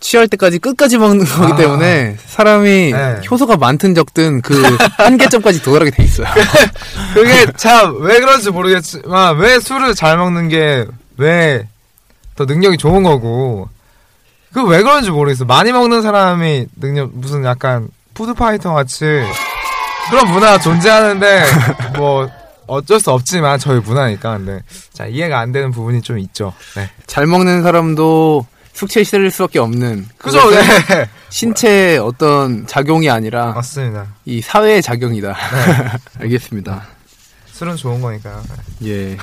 취할 0.03 0.27
때까지 0.27 0.59
끝까지 0.59 0.97
먹는 0.97 1.25
거기 1.25 1.53
아. 1.53 1.55
때문에 1.55 2.17
사람이 2.25 2.91
네. 2.91 3.21
효소가 3.31 3.55
많든 3.55 3.95
적든 3.95 4.41
그 4.41 4.61
한계점까지 4.99 5.61
도달하게 5.63 5.91
돼 5.91 6.03
있어요. 6.03 6.27
그게 7.15 7.45
참 7.55 7.95
왜 8.01 8.19
그런지 8.19 8.51
모르겠지만 8.51 9.37
왜 9.37 9.59
술을 9.61 9.95
잘 9.95 10.17
먹는 10.17 10.49
게 10.49 10.85
왜 11.17 11.65
더 12.35 12.45
능력이 12.45 12.77
좋은 12.77 13.03
거고 13.03 13.69
그 14.53 14.61
왜 14.63 14.81
그런지 14.83 15.09
모르겠어. 15.09 15.45
많이 15.45 15.71
먹는 15.71 16.01
사람이 16.01 16.65
능력 16.79 17.11
무슨 17.13 17.45
약간 17.45 17.87
푸드파이터 18.13 18.73
같이 18.73 19.05
그런 20.09 20.29
문화가 20.31 20.59
존재하는데 20.59 21.45
뭐 21.97 22.29
어쩔 22.67 22.99
수 22.99 23.11
없지만 23.11 23.57
저희 23.59 23.79
문화니까 23.79 24.37
근데 24.37 24.61
자 24.93 25.05
이해가 25.05 25.39
안 25.39 25.51
되는 25.51 25.71
부분이 25.71 26.01
좀 26.01 26.19
있죠. 26.19 26.53
네. 26.75 26.89
잘 27.07 27.25
먹는 27.25 27.63
사람도 27.63 28.45
시달릴 29.03 29.31
수밖에 29.31 29.59
없는 29.59 30.07
그죠? 30.17 30.39
네. 30.49 30.61
신체의 31.29 31.99
어떤 31.99 32.67
작용이 32.67 33.09
아니라 33.09 33.53
맞습니다. 33.53 34.07
이 34.25 34.41
사회의 34.41 34.81
작용이다. 34.81 35.35
알겠습니다. 36.19 36.83
술은 37.51 37.75
좋은 37.75 38.01
거니까요. 38.01 38.43
예. 38.85 39.17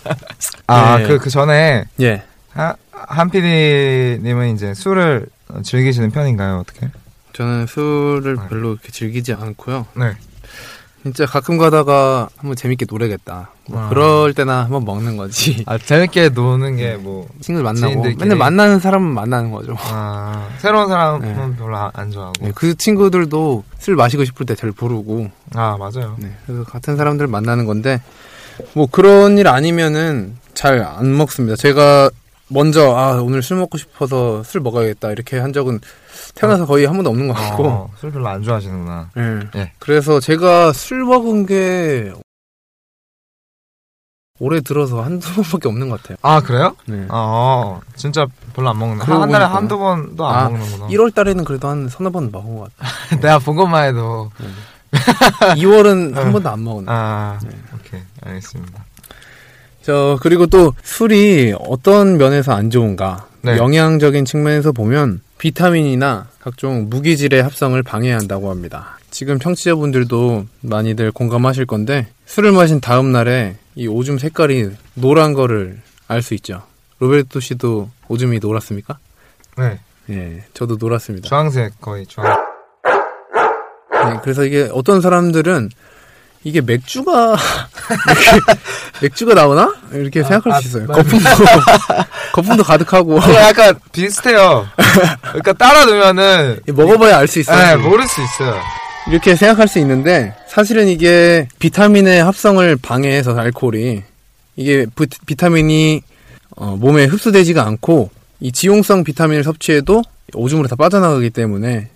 아, 0.66 0.98
네. 0.98 1.06
그, 1.08 1.18
그 1.18 1.30
전에, 1.30 1.84
예. 2.00 2.22
하, 2.50 2.74
한피디님은 2.92 4.54
이제 4.54 4.74
술을 4.74 5.26
어, 5.48 5.62
즐기시는 5.62 6.10
편인가요? 6.10 6.58
어떻게? 6.58 6.88
저는 7.32 7.66
술을 7.66 8.36
네. 8.36 8.48
별로 8.48 8.68
그렇게 8.76 8.92
즐기지 8.92 9.32
않고요. 9.32 9.86
네. 9.96 10.12
진짜 11.02 11.26
가끔 11.26 11.58
가다가 11.58 12.28
한번 12.36 12.54
재밌게 12.54 12.86
노래겠다. 12.88 13.50
뭐 13.68 13.80
아. 13.80 13.88
그럴 13.88 14.32
때나 14.34 14.64
한번 14.64 14.84
먹는 14.84 15.16
거지. 15.16 15.64
아, 15.66 15.76
재밌게 15.76 16.28
노는 16.30 16.76
게 16.76 16.94
뭐, 16.96 17.28
친구들 17.40 17.64
만나고 17.64 17.88
지인들끼리. 17.88 18.20
맨날 18.20 18.38
만나는 18.38 18.78
사람은 18.78 19.08
만나는 19.12 19.50
거죠. 19.50 19.74
아, 19.78 20.48
새로운 20.58 20.88
사람은 20.88 21.20
네. 21.50 21.56
별로 21.58 21.76
안, 21.76 21.90
안 21.94 22.10
좋아하고. 22.10 22.32
네, 22.40 22.52
그 22.54 22.74
친구들도 22.76 23.64
술 23.78 23.96
마시고 23.96 24.24
싶을 24.24 24.46
때 24.46 24.54
잘 24.54 24.70
부르고 24.70 25.28
아, 25.54 25.76
맞아요. 25.76 26.14
네, 26.18 26.30
그래서 26.46 26.62
같은 26.64 26.96
사람들 26.96 27.26
만나는 27.26 27.64
건데 27.66 28.00
뭐 28.74 28.86
그런 28.90 29.38
일 29.38 29.48
아니면은 29.48 30.36
잘 30.54 30.80
안 30.82 31.16
먹습니다. 31.16 31.56
제가 31.56 32.10
먼저 32.48 32.94
아 32.94 33.20
오늘 33.22 33.42
술 33.42 33.56
먹고 33.56 33.78
싶어서 33.78 34.42
술 34.44 34.60
먹어야겠다 34.60 35.10
이렇게 35.10 35.38
한 35.38 35.52
적은 35.54 35.80
태어나서 36.34 36.66
거의 36.66 36.86
한 36.86 36.94
번도 36.96 37.10
없는 37.10 37.28
것 37.28 37.34
같고 37.34 37.66
어, 37.68 37.90
술 37.98 38.10
별로 38.10 38.28
안 38.28 38.42
좋아하시는구나. 38.42 39.10
네. 39.14 39.40
예. 39.56 39.72
그래서 39.78 40.18
제가 40.20 40.72
술 40.72 41.04
먹은 41.04 41.46
게 41.46 42.12
올해 44.40 44.60
들어서 44.60 45.02
한두 45.02 45.32
번밖에 45.34 45.68
없는 45.68 45.88
것 45.88 46.02
같아요. 46.02 46.16
아, 46.22 46.40
그래요? 46.40 46.74
네. 46.86 47.06
아, 47.10 47.78
진짜 47.94 48.26
별로 48.54 48.70
안 48.70 48.78
먹는. 48.78 49.00
한 49.00 49.06
달에 49.06 49.44
보니까. 49.44 49.54
한두 49.54 49.78
번도 49.78 50.26
안 50.26 50.34
아, 50.46 50.48
먹는구나. 50.48 50.86
1월 50.88 51.14
달에는 51.14 51.44
그래도 51.44 51.68
한 51.68 51.88
서너 51.88 52.10
번 52.10 52.30
먹은 52.32 52.56
것 52.58 52.76
같아요. 52.76 53.20
내가 53.22 53.38
본 53.38 53.54
것만 53.56 53.84
해도. 53.88 54.30
2월은 54.92 56.14
한 56.14 56.32
번도 56.32 56.48
안 56.48 56.64
먹었네. 56.64 56.86
아, 56.88 57.38
네. 57.44 57.50
오케이. 57.74 58.00
알겠습니다. 58.24 58.84
저 59.82 60.18
그리고 60.20 60.46
또 60.46 60.72
술이 60.82 61.54
어떤 61.68 62.16
면에서 62.18 62.52
안 62.52 62.70
좋은가? 62.70 63.26
네. 63.42 63.56
영양적인 63.58 64.24
측면에서 64.24 64.72
보면 64.72 65.20
비타민이나 65.42 66.28
각종 66.38 66.88
무기질의 66.88 67.42
합성을 67.42 67.82
방해한다고 67.82 68.48
합니다. 68.48 68.96
지금 69.10 69.40
청취자분들도 69.40 70.46
많이들 70.60 71.10
공감하실 71.10 71.66
건데 71.66 72.06
술을 72.26 72.52
마신 72.52 72.80
다음 72.80 73.10
날에 73.10 73.56
이 73.74 73.88
오줌 73.88 74.18
색깔이 74.18 74.70
노란 74.94 75.32
거를 75.32 75.80
알 76.06 76.22
수 76.22 76.34
있죠. 76.34 76.62
로베르토 77.00 77.40
씨도 77.40 77.90
오줌이 78.06 78.38
노랗습니까? 78.38 78.98
네. 79.58 79.80
예, 80.10 80.44
저도 80.54 80.76
노랗습니다. 80.78 81.28
주황색 81.28 81.80
거의 81.80 82.06
주황. 82.06 82.28
네, 83.90 84.20
그래서 84.22 84.44
이게 84.44 84.68
어떤 84.72 85.00
사람들은 85.00 85.70
이게 86.44 86.60
맥주가 86.60 87.36
맥주가 89.00 89.34
나오나 89.34 89.72
이렇게 89.92 90.22
생각할 90.22 90.52
아, 90.52 90.60
수 90.60 90.68
있어요. 90.68 90.86
맞- 90.86 90.96
거품도 90.96 91.24
거품도 92.34 92.62
가득하고 92.64 93.20
그 93.20 93.34
약간 93.34 93.78
비슷해요. 93.92 94.66
그러니까 95.22 95.52
따라 95.52 95.84
넣으면은 95.84 96.58
먹어봐야 96.66 97.18
알 97.18 97.28
수 97.28 97.40
있어요. 97.40 97.76
네, 97.76 97.82
모를 97.88 98.06
수 98.08 98.20
있어요. 98.22 98.56
이렇게 99.08 99.34
생각할 99.36 99.68
수 99.68 99.78
있는데 99.80 100.34
사실은 100.48 100.88
이게 100.88 101.48
비타민의 101.58 102.22
합성을 102.24 102.76
방해해서 102.76 103.36
알코올이 103.36 104.02
이게 104.56 104.86
부- 104.94 105.06
비타민이 105.26 106.02
어, 106.56 106.76
몸에 106.78 107.04
흡수되지가 107.06 107.64
않고 107.66 108.10
이 108.40 108.52
지용성 108.52 109.04
비타민을 109.04 109.44
섭취해도 109.44 110.02
오줌으로 110.34 110.68
다 110.68 110.76
빠져나가기 110.76 111.30
때문에 111.30 111.88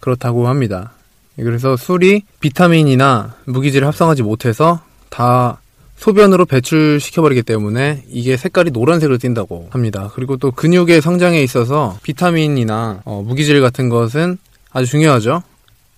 그렇다고 0.00 0.46
합니다. 0.48 0.92
그래서 1.36 1.76
술이 1.76 2.22
비타민이나 2.40 3.34
무기질을 3.46 3.86
합성하지 3.86 4.22
못해서 4.22 4.80
다 5.08 5.60
소변으로 5.96 6.44
배출시켜버리기 6.44 7.42
때문에 7.42 8.04
이게 8.08 8.36
색깔이 8.36 8.70
노란색으로 8.70 9.18
띈다고 9.18 9.68
합니다. 9.70 10.10
그리고 10.14 10.36
또 10.36 10.50
근육의 10.50 11.00
성장에 11.00 11.42
있어서 11.42 11.98
비타민이나 12.02 13.02
어, 13.04 13.22
무기질 13.26 13.60
같은 13.60 13.88
것은 13.88 14.38
아주 14.70 14.86
중요하죠. 14.86 15.42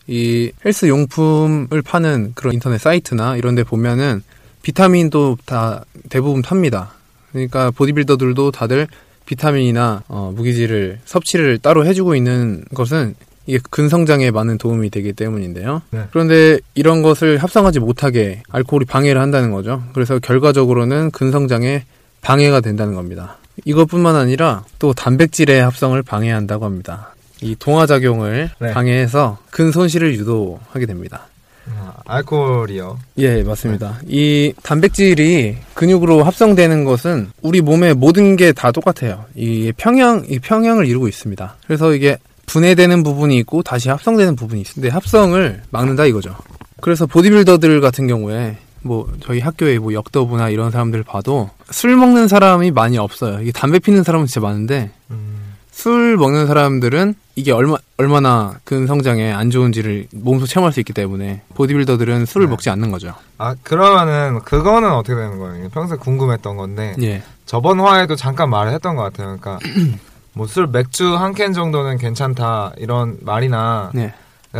이 0.07 0.53
헬스 0.65 0.87
용품을 0.87 1.83
파는 1.83 2.33
그런 2.35 2.55
인터넷 2.55 2.79
사이트나 2.79 3.37
이런 3.37 3.55
데 3.55 3.65
보면은 3.65 4.23
비타민도 4.63 5.39
다 5.45 5.85
대부분 6.09 6.43
팝니다. 6.43 6.93
그러니까 7.33 7.71
보디빌더들도 7.71 8.51
다들 8.53 8.87
비타민이나 9.27 10.05
어, 10.09 10.33
무기질을 10.37 11.01
섭취를 11.05 11.59
따로 11.59 11.85
해주고 11.85 12.15
있는 12.15 12.65
것은 12.75 13.15
이게 13.47 13.59
근성장에 13.71 14.31
많은 14.31 14.59
도움이 14.59 14.91
되기 14.91 15.13
때문인데요. 15.13 15.83
네. 15.91 16.03
그런데 16.11 16.59
이런 16.75 17.03
것을 17.03 17.39
합성하지 17.39 17.81
못하게 17.81 18.43
알코올이 18.51 18.85
방해를 18.87 19.21
한다는 19.21 19.51
거죠. 19.53 19.83
그래서 19.95 20.19
결과적으로는 20.19 21.11
근성장에 21.13 21.85
방해가 22.23 22.61
된다는 22.61 22.95
겁니다. 22.95 23.37
이것뿐만 23.65 24.17
아니라 24.17 24.65
또 24.79 24.93
단백질의 24.93 25.63
합성을 25.63 26.01
방해한다고 26.03 26.65
합니다. 26.65 27.15
이 27.41 27.55
동화작용을 27.59 28.51
네. 28.59 28.73
방해해서 28.73 29.39
근 29.51 29.71
손실을 29.71 30.15
유도하게 30.17 30.87
됩니다. 30.87 31.29
아, 31.69 31.93
알코올이요. 32.07 32.99
예, 33.19 33.43
맞습니다. 33.43 33.99
이 34.07 34.53
단백질이 34.63 35.57
근육으로 35.75 36.23
합성되는 36.23 36.85
것은 36.85 37.31
우리 37.43 37.61
몸의 37.61 37.95
모든 37.95 38.37
게 38.37 38.53
다 38.53 38.71
똑같아요. 38.73 39.25
이 39.35 39.73
평형, 39.77 40.25
이 40.29 40.39
평형을 40.39 40.87
이루고 40.87 41.09
있습니다. 41.09 41.57
그래서 41.67 41.93
이게 41.95 42.19
분해되는 42.47 43.03
부분이 43.03 43.37
있고 43.39 43.63
다시 43.63 43.89
합성되는 43.89 44.37
부분이 44.37 44.63
있는데 44.63 44.89
합성을 44.89 45.63
막는다 45.71 46.07
이거죠. 46.07 46.37
그래서 46.81 47.07
보디빌더들 47.07 47.81
같은 47.81 48.07
경우에 48.07 48.59
뭐 48.83 49.13
저희 49.23 49.41
학교에 49.41 49.79
뭐 49.79 49.93
역도부나 49.93 50.49
이런 50.51 50.71
사람들 50.71 51.03
봐도 51.03 51.51
술 51.71 51.97
먹는 51.97 52.29
사람이 52.29 52.71
많이 52.71 52.99
없어요. 52.99 53.41
이게 53.43 53.53
담배 53.53 53.79
피는 53.79 54.05
사람은 54.05 54.27
진짜 54.27 54.41
많은데 54.41 54.91
음, 55.11 55.55
술 55.71 56.17
먹는 56.17 56.47
사람들은 56.47 57.15
이게 57.35 57.53
얼마 57.53 57.77
얼마나 57.99 58.55
근성장에 58.65 59.33
안 59.33 59.51
좋은지를 59.51 60.07
몸소 60.13 60.47
체험할 60.47 60.73
수 60.73 60.81
있기 60.81 60.93
때문에 60.93 61.43
보디빌더들은 61.55 62.25
술을 62.27 62.47
네. 62.47 62.51
먹지 62.51 62.71
않는 62.71 62.91
거죠. 62.91 63.15
아 63.39 63.55
그러면은 63.63 64.41
그거는 64.41 64.91
어떻게 64.93 65.15
되는 65.15 65.39
거예요? 65.39 65.69
평소에 65.71 65.99
궁금했던 65.99 66.57
건데 66.57 66.95
예. 67.03 67.23
저번 67.45 67.81
화에도 67.81 68.17
잠깐 68.17 68.49
말을 68.51 68.73
했던 68.73 68.97
것 68.97 69.03
같아요. 69.03 69.37
그러니까 69.39 69.59
뭐 70.37 70.47
술 70.47 70.67
맥주 70.67 71.17
한 71.17 71.33
캔 71.35 71.53
정도는 71.53 71.97
괜찮다 71.99 72.73
이런 72.77 73.19
말이나 73.23 73.91
네. 73.95 74.13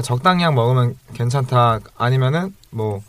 적당량 0.03 0.55
먹으면 0.55 0.97
괜찮다 1.15 1.81
아니면은 1.97 2.55
뭐 2.71 3.03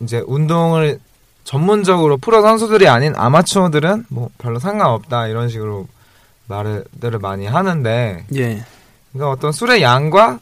이제 0.00 0.22
운동을 0.26 1.00
전문적으로 1.44 2.16
프로 2.18 2.42
선수들이 2.42 2.88
아닌 2.88 3.14
아마추어들은 3.16 4.06
뭐 4.10 4.28
별로 4.38 4.58
상관없다 4.58 5.26
이런 5.28 5.48
식으로 5.48 5.86
말들을 6.46 7.18
많이 7.20 7.46
하는데 7.46 8.24
예. 8.34 8.62
그러니까 9.12 9.30
어떤 9.32 9.52
술의 9.52 9.82
양과 9.82 10.38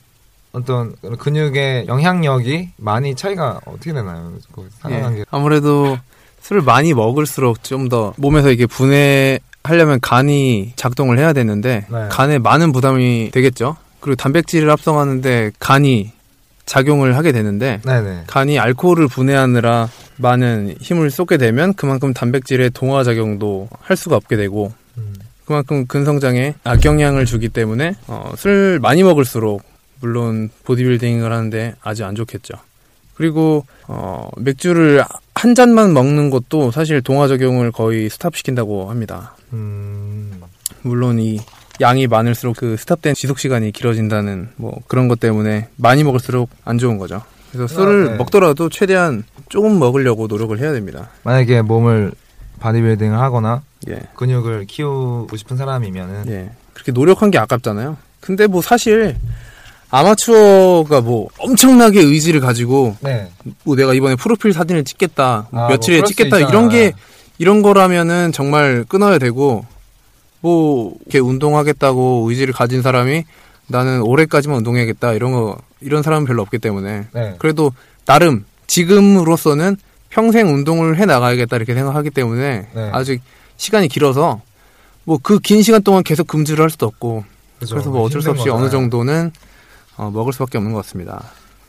어떤 0.52 0.94
근육의 1.18 1.86
영향력이 1.88 2.70
많이 2.76 3.14
차이가 3.14 3.60
어떻게 3.66 3.92
되나요? 3.92 4.32
그 4.52 4.68
예. 4.90 5.24
아무래도 5.30 5.98
술을 6.40 6.62
많이 6.62 6.92
먹을수록 6.94 7.62
좀 7.64 7.88
더 7.88 8.12
몸에서 8.16 8.50
이게 8.50 8.66
분해 8.66 9.38
하려면 9.68 10.00
간이 10.00 10.72
작동을 10.76 11.18
해야 11.18 11.32
되는데 11.32 11.86
네. 11.90 12.08
간에 12.10 12.38
많은 12.38 12.72
부담이 12.72 13.30
되겠죠. 13.32 13.76
그리고 14.00 14.16
단백질을 14.16 14.70
합성하는데 14.70 15.52
간이 15.58 16.12
작용을 16.64 17.16
하게 17.16 17.32
되는데 17.32 17.80
네네 17.84 18.24
간이 18.26 18.58
알코올을 18.58 19.08
분해하느라 19.08 19.88
많은 20.16 20.74
힘을 20.80 21.10
쏟게 21.10 21.36
되면 21.36 21.74
그만큼 21.74 22.12
단백질의 22.12 22.70
동화 22.70 23.04
작용도 23.04 23.68
할 23.80 23.96
수가 23.96 24.16
없게 24.16 24.36
되고 24.36 24.72
음. 24.98 25.14
그만큼 25.44 25.86
근성장에 25.86 26.54
악영향을 26.64 27.24
주기 27.24 27.48
때문에 27.48 27.94
어, 28.08 28.32
술 28.36 28.80
많이 28.80 29.04
먹을수록 29.04 29.62
물론 30.00 30.50
보디빌딩을 30.64 31.32
하는데 31.32 31.74
아주 31.82 32.04
안 32.04 32.14
좋겠죠. 32.14 32.54
그리고 33.14 33.64
어, 33.86 34.28
맥주를 34.36 35.04
한 35.36 35.54
잔만 35.54 35.92
먹는 35.92 36.30
것도 36.30 36.70
사실 36.70 37.02
동화 37.02 37.28
작용을 37.28 37.70
거의 37.70 38.08
stop시킨다고 38.08 38.88
합니다. 38.88 39.36
음. 39.52 40.40
물론 40.80 41.18
이 41.18 41.40
양이 41.82 42.06
많을수록 42.06 42.56
그 42.56 42.78
stop된 42.78 43.14
지속 43.14 43.38
시간이 43.38 43.70
길어진다는 43.72 44.48
뭐 44.56 44.80
그런 44.88 45.08
것 45.08 45.20
때문에 45.20 45.68
많이 45.76 46.04
먹을수록 46.04 46.48
안 46.64 46.78
좋은 46.78 46.96
거죠. 46.96 47.22
그래서 47.52 47.66
술을 47.66 48.04
네. 48.12 48.16
먹더라도 48.16 48.70
최대한 48.70 49.24
조금 49.50 49.78
먹으려고 49.78 50.26
노력을 50.26 50.58
해야 50.58 50.72
됩니다. 50.72 51.10
만약에 51.22 51.60
몸을 51.60 52.12
바디빌딩을 52.58 53.18
하거나 53.18 53.62
예. 53.90 54.00
근육을 54.14 54.64
키우고 54.64 55.36
싶은 55.36 55.58
사람이면은 55.58 56.24
예. 56.28 56.50
그렇게 56.72 56.92
노력한 56.92 57.30
게 57.30 57.36
아깝잖아요. 57.36 57.98
근데 58.20 58.46
뭐 58.46 58.62
사실 58.62 59.16
아마추어가 59.90 61.00
뭐 61.00 61.28
엄청나게 61.38 62.00
의지를 62.00 62.40
가지고 62.40 62.96
네. 63.00 63.28
뭐 63.64 63.76
내가 63.76 63.94
이번에 63.94 64.16
프로필 64.16 64.52
사진을 64.52 64.84
찍겠다, 64.84 65.48
아, 65.52 65.68
며칠에 65.68 65.96
뭐 65.96 66.00
그럴 66.02 66.08
수 66.08 66.14
찍겠다. 66.14 66.38
이런 66.40 66.68
게 66.68 66.92
이런 67.38 67.62
거라면은 67.62 68.32
정말 68.32 68.84
끊어야 68.88 69.18
되고 69.18 69.64
뭐 70.40 70.94
이렇게 71.06 71.18
운동하겠다고 71.18 72.26
의지를 72.28 72.52
가진 72.52 72.82
사람이 72.82 73.24
나는 73.68 74.02
올해까지만 74.02 74.58
운동해야겠다 74.58 75.12
이런 75.14 75.32
거 75.32 75.56
이런 75.80 76.02
사람은 76.02 76.26
별로 76.26 76.42
없기 76.42 76.58
때문에 76.58 77.06
네. 77.12 77.34
그래도 77.38 77.72
나름 78.04 78.44
지금으로서는 78.66 79.76
평생 80.08 80.48
운동을 80.52 80.98
해 80.98 81.04
나가야겠다 81.04 81.56
이렇게 81.56 81.74
생각하기 81.74 82.10
때문에 82.10 82.68
네. 82.74 82.90
아직 82.92 83.20
시간이 83.56 83.88
길어서 83.88 84.40
뭐 85.04 85.18
그 85.18 85.38
긴 85.40 85.62
시간 85.62 85.82
동안 85.82 86.02
계속 86.02 86.26
금주를 86.26 86.62
할 86.62 86.70
수도 86.70 86.86
없고 86.86 87.24
그죠. 87.58 87.74
그래서 87.74 87.90
뭐 87.90 88.02
어쩔 88.02 88.20
수 88.22 88.30
없이 88.30 88.42
어느 88.48 88.62
거잖아요. 88.64 88.70
정도는 88.70 89.32
어, 89.96 90.10
먹을 90.10 90.32
수밖에 90.32 90.58
없는 90.58 90.72
것 90.72 90.84
같습니다. 90.84 91.22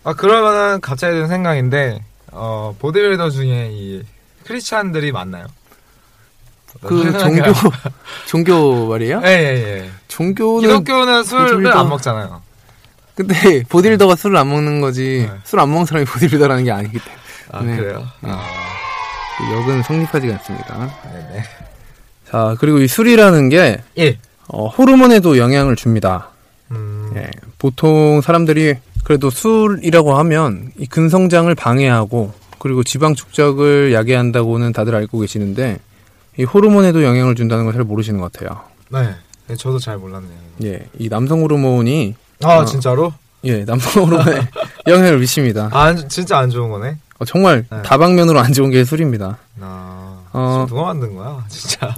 아 0.03 0.13
그러면은 0.13 0.79
갑자기 0.81 1.15
든 1.17 1.27
생각인데 1.27 2.03
어 2.31 2.75
보디빌더 2.79 3.29
중에 3.29 3.69
이 3.71 4.03
크리스찬들이 4.45 5.11
많나요? 5.11 5.47
그 6.81 7.17
종교 7.17 7.43
종교 8.27 8.87
말이에요? 8.87 9.21
예예 9.25 9.83
예. 9.83 9.89
종교는 10.07 10.61
기독교는 10.61 11.23
술을 11.23 11.57
보디빌더- 11.57 11.75
안 11.77 11.89
먹잖아요. 11.89 12.41
근데 13.15 13.63
보디빌더가 13.69 14.15
술을 14.15 14.37
안 14.37 14.49
먹는 14.49 14.79
거지 14.81 15.27
네. 15.29 15.37
술안 15.43 15.69
먹는 15.69 15.85
사람이 15.85 16.05
보디빌더라는 16.05 16.63
게 16.65 16.71
아니기 16.71 16.99
때문에 16.99 17.17
아 17.51 17.61
네. 17.63 17.77
그래요? 17.77 18.07
네. 18.21 18.29
아, 18.31 18.43
그 19.37 19.53
역은 19.55 19.83
성립하지가 19.83 20.33
않습니다. 20.35 20.95
네네. 21.11 21.43
자 22.29 22.55
그리고 22.59 22.79
이 22.79 22.87
술이라는 22.87 23.49
게 23.49 23.81
예. 23.97 24.17
어, 24.49 24.67
호르몬에도 24.67 25.37
영향을 25.37 25.75
줍니다. 25.75 26.29
음, 27.17 27.23
예, 27.23 27.29
보통 27.57 28.21
사람들이 28.21 28.75
그래도 29.03 29.29
술이라고 29.29 30.15
하면 30.17 30.71
이 30.77 30.85
근성장을 30.85 31.53
방해하고 31.55 32.33
그리고 32.59 32.83
지방 32.83 33.15
축적을 33.15 33.93
야기한다고는 33.93 34.73
다들 34.73 34.95
알고 34.95 35.19
계시는데 35.19 35.79
이 36.37 36.43
호르몬에도 36.43 37.03
영향을 37.03 37.35
준다는 37.35 37.63
걸 37.65 37.73
잘 37.73 37.83
모르시는 37.83 38.19
것 38.19 38.31
같아요. 38.31 38.61
네. 38.89 39.15
네, 39.47 39.55
저도 39.55 39.79
잘 39.79 39.97
몰랐네요. 39.97 40.37
예, 40.63 40.87
이 40.99 41.07
남성 41.09 41.41
호르몬이 41.41 42.15
아 42.43 42.57
어. 42.57 42.65
진짜로? 42.65 43.13
예, 43.45 43.63
남성 43.63 44.03
호르몬에 44.03 44.47
영향을 44.87 45.19
미칩니다. 45.19 45.69
아 45.71 45.83
안- 45.83 46.09
진짜 46.09 46.37
안 46.39 46.49
좋은 46.49 46.69
거네. 46.69 46.97
어, 47.19 47.25
정말 47.25 47.65
네. 47.71 47.81
다방면으로 47.83 48.39
안 48.39 48.51
좋은 48.51 48.69
게 48.71 48.83
술입니다. 48.83 49.37
아 49.61 50.23
어. 50.33 50.65
누가 50.67 50.83
만든 50.83 51.15
거야? 51.15 51.45
진짜. 51.49 51.95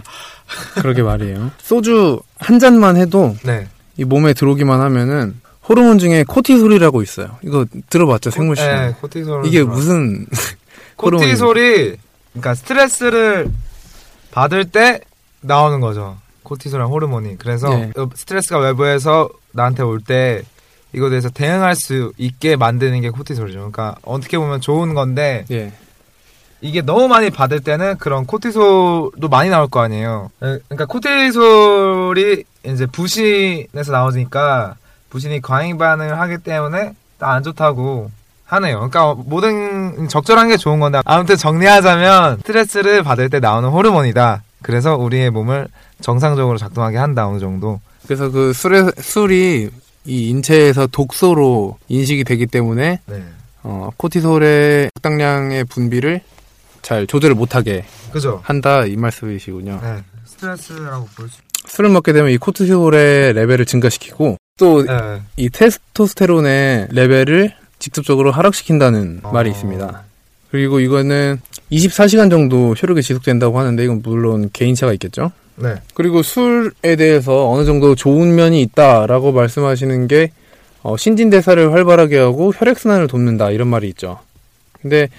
그러게 0.76 1.02
말이에요. 1.02 1.52
소주 1.62 2.20
한 2.38 2.60
잔만 2.60 2.98
해도 2.98 3.36
네. 3.44 3.68
이 4.00 4.06
몸에 4.06 4.34
들어오기만 4.34 4.80
하면은 4.80 5.36
호르몬 5.68 6.00
중에 6.00 6.24
코티솔이라고 6.24 7.02
있어요. 7.02 7.38
이거 7.44 7.66
들어봤죠, 7.90 8.32
생물 8.32 8.56
씨? 8.56 8.64
네, 8.64 8.96
코티솔. 9.02 9.46
이게 9.46 9.62
무슨 9.64 10.26
호르몬입니까? 11.02 11.46
코티솔이 11.46 11.96
그러니까 12.32 12.56
스트레스를 12.56 13.50
받을 14.32 14.64
때 14.64 15.02
나오는 15.42 15.82
거죠. 15.82 16.18
코티솔이란 16.44 16.90
호르몬이. 16.90 17.38
그래서 17.38 17.70
네. 17.70 17.92
스트레스가 18.16 18.60
외부에서 18.60 19.30
나한테 19.52 19.84
올 19.84 20.00
때 20.00 20.44
이거에 20.94 21.10
대해서 21.10 21.30
대응할 21.30 21.76
수 21.76 22.14
있게 22.18 22.56
만드는 22.56 23.02
게 23.02 23.10
코티솔이죠. 23.10 23.58
그러니까 23.58 23.96
어떻게 24.04 24.38
보면 24.40 24.62
좋은 24.62 24.94
건데 24.94 25.46
예, 25.52 25.74
이게 26.62 26.82
너무 26.82 27.08
많이 27.08 27.30
받을 27.30 27.62
때는 27.62 27.98
그런 27.98 28.26
코티솔도 28.26 29.28
많이 29.30 29.50
나올 29.50 29.68
거 29.68 29.82
아니에요. 29.82 30.30
에, 30.44 30.60
그러니까 30.68 30.86
코티솔이 30.86 32.44
이제 32.66 32.86
부신에서 32.86 33.92
나오니까 33.92 34.76
부신이 35.10 35.42
과잉 35.42 35.78
반응을 35.78 36.20
하기 36.20 36.40
때문에 36.40 36.94
안 37.20 37.44
좋다고 37.44 38.12
하네요. 38.46 38.90
그러니까 38.90 39.16
모든 39.16 40.08
적절한 40.08 40.50
게 40.50 40.58
좋은 40.58 40.80
건데 40.80 41.02
아무튼 41.06 41.38
정리하자면 41.38 42.38
스트레스를 42.38 43.04
받을 43.04 43.30
때 43.30 43.40
나오는 43.40 43.70
호르몬이다. 43.70 44.44
그래서 44.62 44.96
우리의 44.96 45.30
몸을 45.30 45.68
정상적으로 46.02 46.58
작동하게 46.58 46.98
한다 46.98 47.28
어느 47.28 47.40
정도. 47.40 47.80
그래서 48.06 48.30
그 48.32 48.54
술에 48.54 48.86
술이 48.98 49.70
이 50.06 50.30
인체에서 50.30 50.88
독소로 50.88 51.78
인식이 51.88 52.24
되기 52.24 52.48
때문에 52.48 53.00
네. 53.06 53.24
어, 53.64 53.90
코티솔의 53.98 54.90
적당량의 54.96 55.66
분비를 55.66 56.22
잘 56.82 57.08
조절을 57.08 57.36
못하게 57.36 57.86
그죠? 58.12 58.42
한다 58.44 58.86
이 58.86 58.96
말씀이시군요. 58.96 59.80
네. 59.82 60.04
스트레스라고 60.26 61.06
볼 61.16 61.30
수. 61.30 61.40
술을 61.68 61.90
먹게 61.90 62.14
되면 62.14 62.32
이 62.32 62.38
코티솔의 62.38 63.34
레벨을 63.34 63.66
증가시키고 63.66 64.38
또이 64.58 64.86
네. 64.86 65.50
테스토스테론의 65.52 66.88
레벨을 66.92 67.54
직접적으로 67.80 68.32
하락시킨다는 68.32 69.22
어. 69.24 69.32
말이 69.32 69.50
있습니다. 69.52 70.04
그리고 70.52 70.80
이거는 70.80 71.40
24시간 71.72 72.30
정도 72.30 72.74
효력이 72.74 73.02
지속된다고 73.04 73.60
하는데 73.60 73.84
이건 73.84 74.02
물론 74.02 74.50
개인차가 74.52 74.94
있겠죠. 74.94 75.32
네. 75.56 75.76
그리고 75.94 76.24
술에 76.24 76.96
대해서 76.96 77.50
어느 77.50 77.66
정도 77.66 77.94
좋은 77.94 78.36
면이 78.36 78.62
있다라고 78.62 79.32
말씀하시는 79.32 80.08
게 80.08 80.32
어, 80.82 80.96
신진대사를 80.98 81.74
활발하게 81.74 82.18
하고 82.18 82.54
혈액순환을 82.56 83.08
돕는다 83.08 83.52
이런 83.52 83.68
말이 83.68 83.90
있죠. 83.90 84.20
근데 84.82 85.10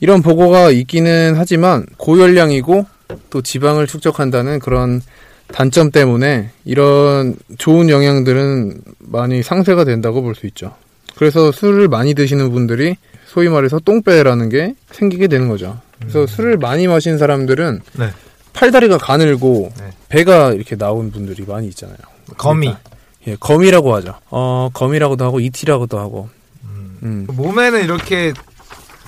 이런 0.00 0.22
보고가 0.22 0.70
있기는 0.70 1.34
하지만 1.36 1.86
고열량이고 1.96 2.86
또 3.30 3.42
지방을 3.42 3.86
축적한다는 3.86 4.58
그런 4.58 5.00
단점 5.48 5.90
때문에 5.90 6.50
이런 6.64 7.36
좋은 7.58 7.88
영양들은 7.88 8.80
많이 8.98 9.42
상쇄가 9.42 9.84
된다고 9.84 10.22
볼 10.22 10.34
수 10.34 10.46
있죠. 10.46 10.74
그래서 11.14 11.50
술을 11.50 11.88
많이 11.88 12.14
드시는 12.14 12.50
분들이 12.50 12.96
소위 13.26 13.48
말해서 13.48 13.78
똥배라는 13.78 14.48
게 14.50 14.74
생기게 14.90 15.28
되는 15.28 15.48
거죠. 15.48 15.80
그래서 15.98 16.26
술을 16.26 16.58
많이 16.58 16.86
마신 16.88 17.16
사람들은 17.16 17.80
네. 17.98 18.10
팔다리가 18.52 18.98
가늘고 18.98 19.72
네. 19.78 19.84
배가 20.08 20.52
이렇게 20.52 20.76
나온 20.76 21.10
분들이 21.10 21.44
많이 21.46 21.68
있잖아요. 21.68 21.96
거미. 22.36 22.66
그러니까, 22.66 22.90
예, 23.28 23.36
거미라고 23.38 23.94
하죠. 23.96 24.14
어, 24.30 24.68
거미라고도 24.74 25.24
하고 25.24 25.40
이티라고도 25.40 25.98
하고. 25.98 26.28
음. 26.64 26.98
음. 27.02 27.26
몸에는 27.30 27.82
이렇게 27.82 28.32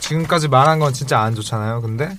지금까지 0.00 0.48
말한 0.48 0.78
건 0.78 0.92
진짜 0.92 1.20
안 1.20 1.34
좋잖아요. 1.34 1.80
근데 1.82 2.16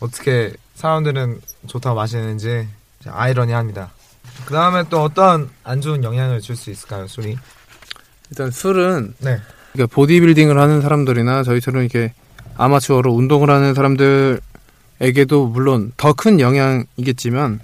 어떻게 0.00 0.52
사람들은 0.74 1.40
좋다고 1.66 1.96
마시는지 1.96 2.68
아이러니합니다. 3.06 3.90
그 4.46 4.54
다음에 4.54 4.84
또 4.88 5.02
어떤 5.02 5.50
안 5.62 5.80
좋은 5.80 6.02
영향을 6.02 6.40
줄 6.40 6.56
수 6.56 6.70
있을까요, 6.70 7.06
술이? 7.06 7.38
일단 8.30 8.50
술은 8.50 9.14
네. 9.18 9.38
그러니까 9.72 9.94
보디빌딩을 9.94 10.58
하는 10.58 10.80
사람들이나 10.80 11.42
저희처럼 11.44 11.82
이렇게 11.82 12.12
아마추어로 12.56 13.12
운동을 13.12 13.50
하는 13.50 13.74
사람들에게도 13.74 15.46
물론 15.48 15.92
더 15.96 16.12
큰 16.14 16.40
영향이겠지만 16.40 17.60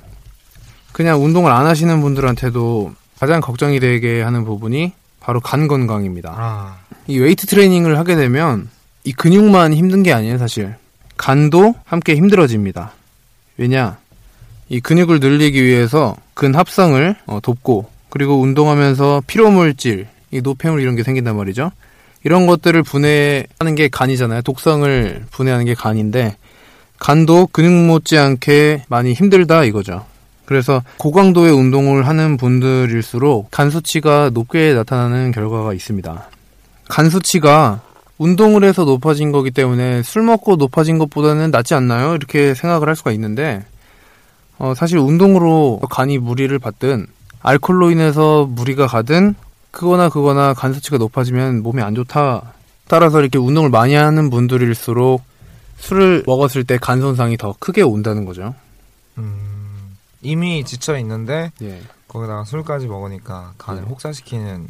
그냥 0.93 1.23
운동을 1.25 1.51
안 1.53 1.67
하시는 1.67 2.01
분들한테도 2.01 2.93
가장 3.19 3.41
걱정이 3.41 3.81
되게 3.81 4.23
하는 4.23 4.45
부분이 4.45 4.93
바로 5.21 5.41
간 5.41 5.69
건강입니다. 5.69 6.35
아, 6.37 6.79
이 7.07 7.19
웨이트 7.19 7.47
트레이닝을 7.47 7.99
하게 7.99 8.17
되면 8.17 8.69
이 9.05 9.13
근육만 9.13 9.75
힘든 9.75 10.03
게 10.03 10.13
아니에요, 10.13 10.39
사실. 10.39 10.75
간도 11.17 11.75
함께 11.85 12.15
힘들어집니다. 12.15 12.93
왜냐? 13.57 13.99
이 14.69 14.81
근육을 14.81 15.21
늘리기 15.21 15.63
위해서 15.63 16.17
근 16.35 16.55
합성을 16.55 17.17
어, 17.27 17.41
돕고 17.43 17.91
그리고 18.09 18.41
운동하면서 18.41 19.23
피로 19.27 19.51
물질, 19.51 20.09
이 20.31 20.41
노폐물 20.41 20.81
이런 20.81 20.97
게 20.97 21.03
생긴단 21.03 21.37
말이죠. 21.37 21.73
이런 22.25 22.47
것들을 22.47 22.83
분해하는 22.83 23.75
게 23.77 23.89
간이잖아요. 23.89 24.43
독성을 24.43 25.25
분해하는 25.31 25.65
게 25.65 25.75
간인데 25.75 26.37
간도 26.99 27.49
근육 27.51 27.73
못지않게 27.73 28.85
많이 28.89 29.15
힘들다 29.15 29.65
이거죠. 29.65 30.05
그래서 30.45 30.83
고강도의 30.99 31.53
운동을 31.53 32.07
하는 32.07 32.37
분들일수록 32.37 33.51
간 33.51 33.71
수치가 33.71 34.31
높게 34.33 34.75
나타나는 34.75 35.31
결과가 35.33 35.73
있습니다. 35.73 36.29
간 36.89 37.09
수치가 37.09 37.81
운동을 38.25 38.65
해서 38.65 38.85
높아진 38.85 39.33
거기 39.33 39.51
때문에 39.51 40.03
술 40.03 40.21
먹고 40.23 40.57
높아진 40.57 40.99
것보다는 40.99 41.51
낫지 41.51 41.73
않나요? 41.73 42.15
이렇게 42.15 42.53
생각을 42.53 42.87
할 42.87 42.95
수가 42.95 43.13
있는데 43.13 43.65
어, 44.59 44.75
사실 44.75 44.99
운동으로 44.99 45.81
간이 45.91 46.19
무리를 46.19 46.57
받든 46.59 47.07
알코올로 47.41 47.91
인해서 47.91 48.45
무리가 48.45 48.87
가든 48.87 49.35
그거나 49.71 50.11
그거나 50.11 50.53
간 50.53 50.75
수치가 50.75 50.99
높아지면 50.99 51.63
몸에 51.63 51.81
안 51.81 51.95
좋다. 51.95 52.53
따라서 52.89 53.21
이렇게 53.23 53.39
운동을 53.39 53.71
많이 53.71 53.95
하는 53.95 54.29
분들일수록 54.29 55.23
술을 55.79 56.25
먹었을 56.27 56.65
때 56.65 56.77
간 56.77 57.01
손상이 57.01 57.39
더 57.39 57.55
크게 57.59 57.81
온다는 57.81 58.27
거죠. 58.27 58.55
음, 59.17 59.97
이미 60.21 60.63
지쳐 60.63 60.99
있는데 60.99 61.53
예. 61.63 61.81
거기다가 62.07 62.45
술까지 62.45 62.87
먹으니까 62.87 63.55
간을 63.57 63.81
네. 63.85 63.89
혹사시키는 63.89 64.69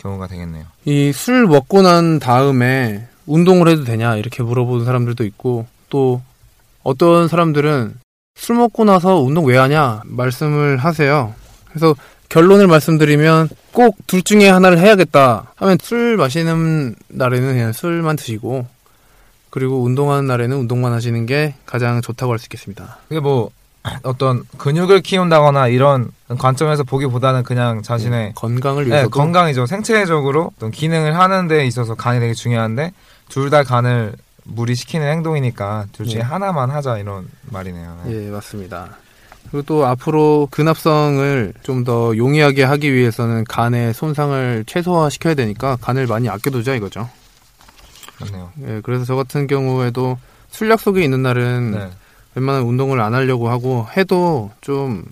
경우가 0.00 0.26
되겠네요. 0.26 0.64
이 0.86 1.12
술 1.14 1.46
먹고 1.46 1.82
난 1.82 2.18
다음에 2.18 3.06
운동을 3.26 3.68
해도 3.68 3.84
되냐 3.84 4.16
이렇게 4.16 4.42
물어보는 4.42 4.84
사람들도 4.84 5.24
있고 5.24 5.66
또 5.88 6.20
어떤 6.82 7.28
사람들은 7.28 7.94
술 8.36 8.56
먹고 8.56 8.84
나서 8.84 9.16
운동 9.20 9.44
왜 9.46 9.56
하냐 9.58 10.00
말씀을 10.04 10.78
하세요. 10.78 11.34
그래서 11.68 11.94
결론을 12.28 12.66
말씀드리면 12.68 13.48
꼭 13.72 13.96
둘 14.06 14.22
중에 14.22 14.48
하나를 14.48 14.78
해야겠다 14.78 15.52
하면 15.56 15.78
술 15.82 16.16
마시는 16.16 16.94
날에는 17.08 17.52
그냥 17.54 17.72
술만 17.72 18.16
드시고 18.16 18.66
그리고 19.50 19.82
운동하는 19.82 20.26
날에는 20.26 20.56
운동만 20.56 20.92
하시는 20.92 21.26
게 21.26 21.54
가장 21.66 22.00
좋다고 22.00 22.32
할 22.32 22.38
수 22.38 22.46
있겠습니다. 22.46 22.98
그게 23.08 23.20
뭐 23.20 23.50
어떤 24.02 24.44
근육을 24.58 25.00
키운다거나 25.00 25.68
이런 25.68 26.10
관점에서 26.38 26.84
보기보다는 26.84 27.42
그냥 27.44 27.82
자신의 27.82 28.32
건강을 28.34 28.84
네, 28.84 28.90
위해서도 28.90 29.10
건강이죠. 29.10 29.66
생체적으로 29.66 30.52
어떤 30.56 30.70
기능을 30.70 31.18
하는 31.18 31.48
데 31.48 31.64
있어서 31.66 31.94
간이 31.94 32.20
되게 32.20 32.34
중요한데 32.34 32.92
둘 33.28 33.48
다 33.50 33.62
간을 33.62 34.12
무리시키는 34.44 35.06
행동이니까 35.10 35.86
둘 35.92 36.06
중에 36.06 36.20
예. 36.20 36.22
하나만 36.22 36.70
하자 36.70 36.98
이런 36.98 37.28
말이네요. 37.50 38.00
네. 38.04 38.26
예, 38.26 38.30
맞습니다. 38.30 38.88
그리고 39.50 39.62
또 39.62 39.86
앞으로 39.86 40.48
근합성을 40.50 41.54
좀 41.62 41.84
더 41.84 42.16
용이하게 42.16 42.64
하기 42.64 42.92
위해서는 42.92 43.44
간의 43.44 43.94
손상을 43.94 44.64
최소화시켜야 44.66 45.34
되니까 45.34 45.76
간을 45.80 46.06
많이 46.06 46.28
아껴두자 46.28 46.74
이거죠. 46.74 47.08
그렇네요. 48.18 48.50
예, 48.66 48.80
그래서 48.84 49.04
저 49.04 49.16
같은 49.16 49.46
경우에도 49.46 50.18
술 50.50 50.70
약속이 50.70 51.02
있는 51.02 51.22
날은 51.22 51.70
네. 51.72 51.90
웬만한 52.34 52.62
운동을 52.62 53.00
안 53.00 53.14
하려고 53.14 53.48
하고 53.48 53.86
해도 53.96 54.50
좀 54.60 55.04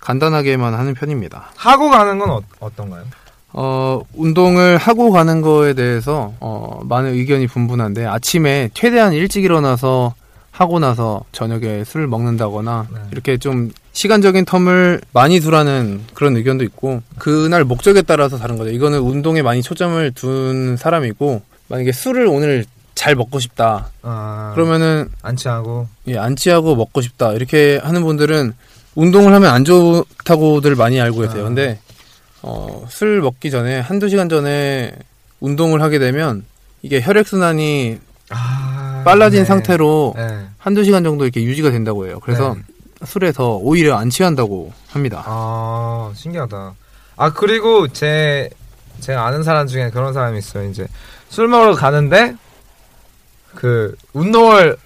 간단하게만 0.00 0.74
하는 0.74 0.94
편입니다. 0.94 1.50
하고 1.56 1.90
가는 1.90 2.18
건 2.18 2.30
어, 2.30 2.42
어떤가요? 2.60 3.04
어, 3.52 4.00
운동을 4.14 4.76
하고 4.76 5.10
가는 5.10 5.40
거에 5.40 5.74
대해서 5.74 6.32
어, 6.40 6.80
많은 6.84 7.14
의견이 7.14 7.46
분분한데 7.46 8.06
아침에 8.06 8.70
최대한 8.74 9.12
일찍 9.12 9.44
일어나서 9.44 10.14
하고 10.50 10.78
나서 10.80 11.22
저녁에 11.30 11.84
술을 11.84 12.08
먹는다거나 12.08 12.88
네. 12.92 13.00
이렇게 13.12 13.36
좀 13.36 13.70
시간적인 13.92 14.44
텀을 14.44 15.00
많이 15.12 15.40
두라는 15.40 16.02
그런 16.14 16.36
의견도 16.36 16.64
있고 16.64 17.02
그날 17.16 17.64
목적에 17.64 18.02
따라서 18.02 18.38
다른 18.38 18.58
거죠. 18.58 18.70
이거는 18.70 18.98
운동에 18.98 19.42
많이 19.42 19.62
초점을 19.62 20.10
둔 20.12 20.76
사람이고 20.76 21.42
만약에 21.68 21.92
술을 21.92 22.26
오늘 22.26 22.64
잘 22.98 23.14
먹고 23.14 23.38
싶다. 23.38 23.90
아, 24.02 24.50
그러면은 24.56 25.08
안 25.22 25.36
취하고 25.36 25.86
예, 26.08 26.18
안 26.18 26.34
취하고 26.34 26.74
먹고 26.74 27.00
싶다. 27.00 27.32
이렇게 27.32 27.78
하는 27.80 28.02
분들은 28.02 28.54
운동을 28.96 29.32
하면 29.34 29.50
안 29.52 29.64
좋다고들 29.64 30.74
많이 30.74 31.00
알고 31.00 31.20
계세요. 31.20 31.42
아. 31.42 31.44
근데 31.44 31.78
어, 32.42 32.86
술 32.88 33.20
먹기 33.20 33.52
전에 33.52 33.78
한두 33.78 34.08
시간 34.08 34.28
전에 34.28 34.92
운동을 35.38 35.80
하게 35.80 36.00
되면 36.00 36.44
이게 36.82 37.00
혈액 37.00 37.28
순환이 37.28 38.00
아, 38.30 39.02
빨라진 39.04 39.42
네. 39.42 39.44
상태로 39.44 40.14
네. 40.16 40.46
한두 40.58 40.82
시간 40.82 41.04
정도 41.04 41.22
이렇게 41.24 41.44
유지가 41.44 41.70
된다고 41.70 42.04
해요. 42.08 42.18
그래서 42.20 42.56
네. 42.56 43.06
술에서 43.06 43.58
오히려 43.58 43.96
안 43.96 44.10
취한다고 44.10 44.72
합니다. 44.88 45.22
아 45.24 46.10
신기하다. 46.16 46.74
아 47.16 47.32
그리고 47.32 47.86
제 47.86 48.50
제가 48.98 49.24
아는 49.24 49.44
사람 49.44 49.68
중에 49.68 49.90
그런 49.90 50.12
사람이 50.12 50.36
있어요. 50.38 50.68
이제 50.68 50.88
술 51.28 51.46
먹으러 51.46 51.76
가는데 51.76 52.34
그 53.54 53.94
운동을 54.12 54.76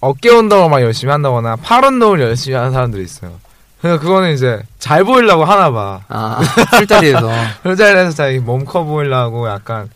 어깨 0.00 0.30
운동을 0.30 0.68
막 0.70 0.80
열심히 0.82 1.10
한다거나 1.12 1.56
팔 1.56 1.84
운동을 1.84 2.20
열심히 2.20 2.56
하는 2.56 2.72
사람들이 2.72 3.02
있어요. 3.04 3.32
그래서 3.80 4.00
그거는 4.00 4.32
이제 4.32 4.60
잘 4.78 5.04
보이려고 5.04 5.44
하나 5.44 5.70
봐. 5.70 6.00
아, 6.08 6.40
술자리에서. 6.76 7.30
술자리에서 7.62 8.10
자기 8.12 8.38
몸 8.38 8.64
커 8.64 8.82
보이려고 8.84 9.48
약간 9.48 9.88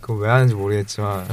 그거 0.00 0.14
왜 0.14 0.28
하는지 0.30 0.54
모르겠지만 0.54 1.26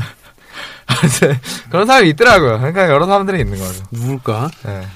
그런 1.69 1.85
사람이 1.87 2.09
있더라고요. 2.09 2.57
그러니까 2.59 2.89
여러 2.89 3.05
사람들이 3.05 3.39
있는 3.41 3.57
거죠. 3.59 3.83
누굴까? 3.91 4.49
네. 4.65 4.87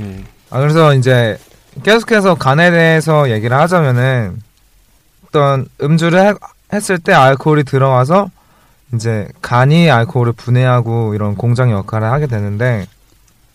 예. 0.00 0.24
아 0.50 0.60
그래서 0.60 0.94
이제 0.94 1.38
계속해서 1.82 2.34
간에 2.34 2.70
대해서 2.70 3.30
얘기를 3.30 3.56
하자면은 3.56 4.40
어떤 5.26 5.66
음주를 5.82 6.18
해- 6.26 6.34
했을 6.72 6.98
때 6.98 7.12
알코올이 7.12 7.64
들어와서 7.64 8.30
이제 8.94 9.28
간이 9.40 9.90
알코올을 9.90 10.32
분해하고 10.32 11.14
이런 11.14 11.34
공장 11.34 11.70
역할을 11.70 12.10
하게 12.10 12.26
되는데 12.26 12.86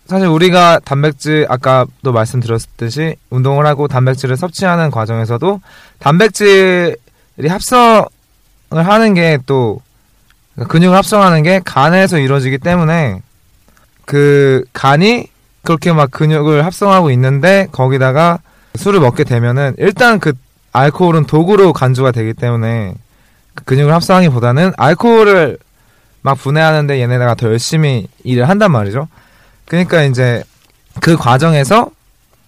사실 0.08 0.28
우리가 0.28 0.80
단백질 0.86 1.46
아까도 1.50 2.12
말씀드렸듯이 2.14 3.16
운동을 3.30 3.66
하고 3.66 3.88
단백질을 3.88 4.38
섭취하는 4.38 4.90
과정에서도 4.92 5.62
단백질이 6.00 6.96
합성을 7.48 8.08
하는 8.72 9.14
게 9.14 9.38
또 9.46 9.82
근육을 10.66 10.96
합성하는 10.98 11.44
게 11.44 11.62
간에서 11.64 12.18
이루어지기 12.18 12.58
때문에 12.58 13.22
그 14.06 14.64
간이 14.74 15.28
그렇게 15.64 15.94
막 15.94 16.10
근육을 16.10 16.66
합성하고 16.66 17.12
있는데 17.12 17.68
거기다가 17.72 18.40
술을 18.76 19.00
먹게 19.00 19.24
되면은 19.24 19.76
일단 19.78 20.20
그 20.20 20.34
알코올은 20.72 21.26
도구로 21.26 21.74
간주가 21.74 22.12
되기 22.12 22.34
때문에 22.34 22.94
그 22.94 23.07
근육을 23.66 23.94
합성하기보다는 23.94 24.74
알코올을 24.78 25.58
막 26.22 26.38
분해하는데 26.38 27.00
얘네가 27.00 27.36
더 27.36 27.48
열심히 27.48 28.08
일을 28.24 28.50
한단 28.50 28.72
말이죠. 28.72 29.08
그러니까 29.66 30.04
이제 30.04 30.44
그 31.00 31.16
과정에서 31.16 31.90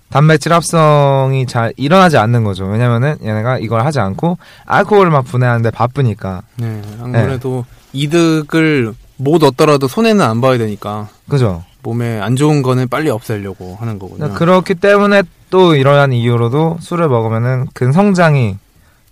단백질 0.09 0.53
합성이 0.53 1.45
잘 1.45 1.71
일어나지 1.77 2.17
않는 2.17 2.43
거죠. 2.43 2.65
왜냐면은 2.65 3.15
얘네가 3.23 3.59
이걸 3.59 3.85
하지 3.85 3.99
않고 3.99 4.37
알코올을 4.65 5.11
막 5.11 5.23
분해하는데 5.25 5.69
바쁘니까. 5.71 6.41
네. 6.55 6.81
안 7.01 7.11
그래도 7.11 7.65
이득을 7.93 8.93
못 9.17 9.43
얻더라도 9.43 9.87
손해는 9.87 10.25
안 10.25 10.41
봐야 10.41 10.57
되니까 10.57 11.09
그죠? 11.27 11.63
몸에 11.83 12.19
안 12.19 12.35
좋은 12.35 12.61
거는 12.61 12.87
빨리 12.87 13.09
없애려고 13.09 13.77
하는 13.79 13.99
거군요. 13.99 14.33
그렇기 14.33 14.75
때문에 14.75 15.23
또 15.49 15.75
이러한 15.75 16.13
이유로도 16.13 16.77
술을 16.81 17.07
먹으면은 17.07 17.67
근성장이 17.73 18.57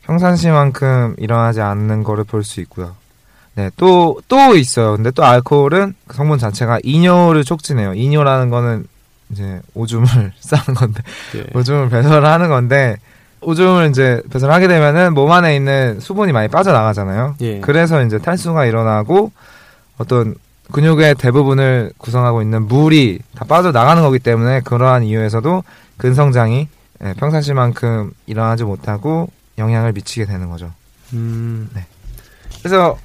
평상시만큼 0.07 1.15
일어나지 1.17 1.61
않는 1.61 2.03
거를 2.03 2.23
볼 2.23 2.43
수 2.43 2.61
있고요. 2.61 2.95
네, 3.55 3.69
또, 3.75 4.21
또 4.27 4.55
있어요. 4.55 4.95
근데 4.95 5.11
또 5.11 5.25
알코올은 5.25 5.95
그 6.07 6.15
성분 6.15 6.37
자체가 6.37 6.79
이뇨를 6.83 7.43
촉진해요. 7.43 7.93
이뇨라는 7.95 8.49
거는 8.49 8.85
이제 9.31 9.59
오줌을 9.73 10.07
싸는 10.39 10.75
건데, 10.75 11.01
예. 11.35 11.45
오줌을 11.57 11.89
배설을 11.89 12.25
하는 12.25 12.49
건데, 12.49 12.97
오줌을 13.41 13.89
이제 13.89 14.21
배설하게 14.31 14.67
되면은 14.67 15.13
몸 15.13 15.31
안에 15.31 15.55
있는 15.55 15.99
수분이 15.99 16.31
많이 16.31 16.47
빠져나가잖아요. 16.47 17.35
예. 17.41 17.59
그래서 17.59 18.01
이제 18.03 18.17
탈수가 18.19 18.65
일어나고 18.65 19.31
어떤 19.97 20.35
근육의 20.71 21.15
대부분을 21.15 21.91
구성하고 21.97 22.41
있는 22.41 22.63
물이 22.67 23.19
다 23.35 23.45
빠져나가는 23.45 24.01
거기 24.03 24.19
때문에 24.19 24.61
그러한 24.61 25.03
이유에서도 25.03 25.63
근성장이 25.97 26.67
예, 27.03 27.13
평상시만큼 27.13 28.11
일어나지 28.27 28.63
못하고 28.63 29.29
영향을 29.57 29.91
미치게 29.93 30.25
되는 30.25 30.49
거죠. 30.49 30.71
음, 31.13 31.69
그래서 32.59 32.97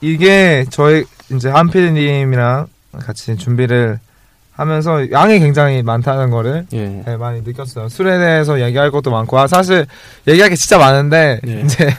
이게 0.00 0.64
저희 0.70 1.04
이제 1.32 1.48
한필님이랑 1.48 2.66
같이 3.00 3.36
준비를 3.36 3.98
하면서 4.52 5.10
양이 5.10 5.38
굉장히 5.40 5.82
많다는 5.82 6.30
거를 6.30 6.66
예. 6.72 7.02
네, 7.04 7.16
많이 7.16 7.40
느꼈어요. 7.42 7.88
술에 7.88 8.18
대해서 8.18 8.60
얘기할 8.60 8.90
것도 8.92 9.10
많고, 9.10 9.38
아, 9.38 9.46
사실 9.48 9.86
얘기할 10.28 10.50
게 10.50 10.56
진짜 10.56 10.78
많은데, 10.78 11.40
예. 11.46 11.60
이제 11.64 11.92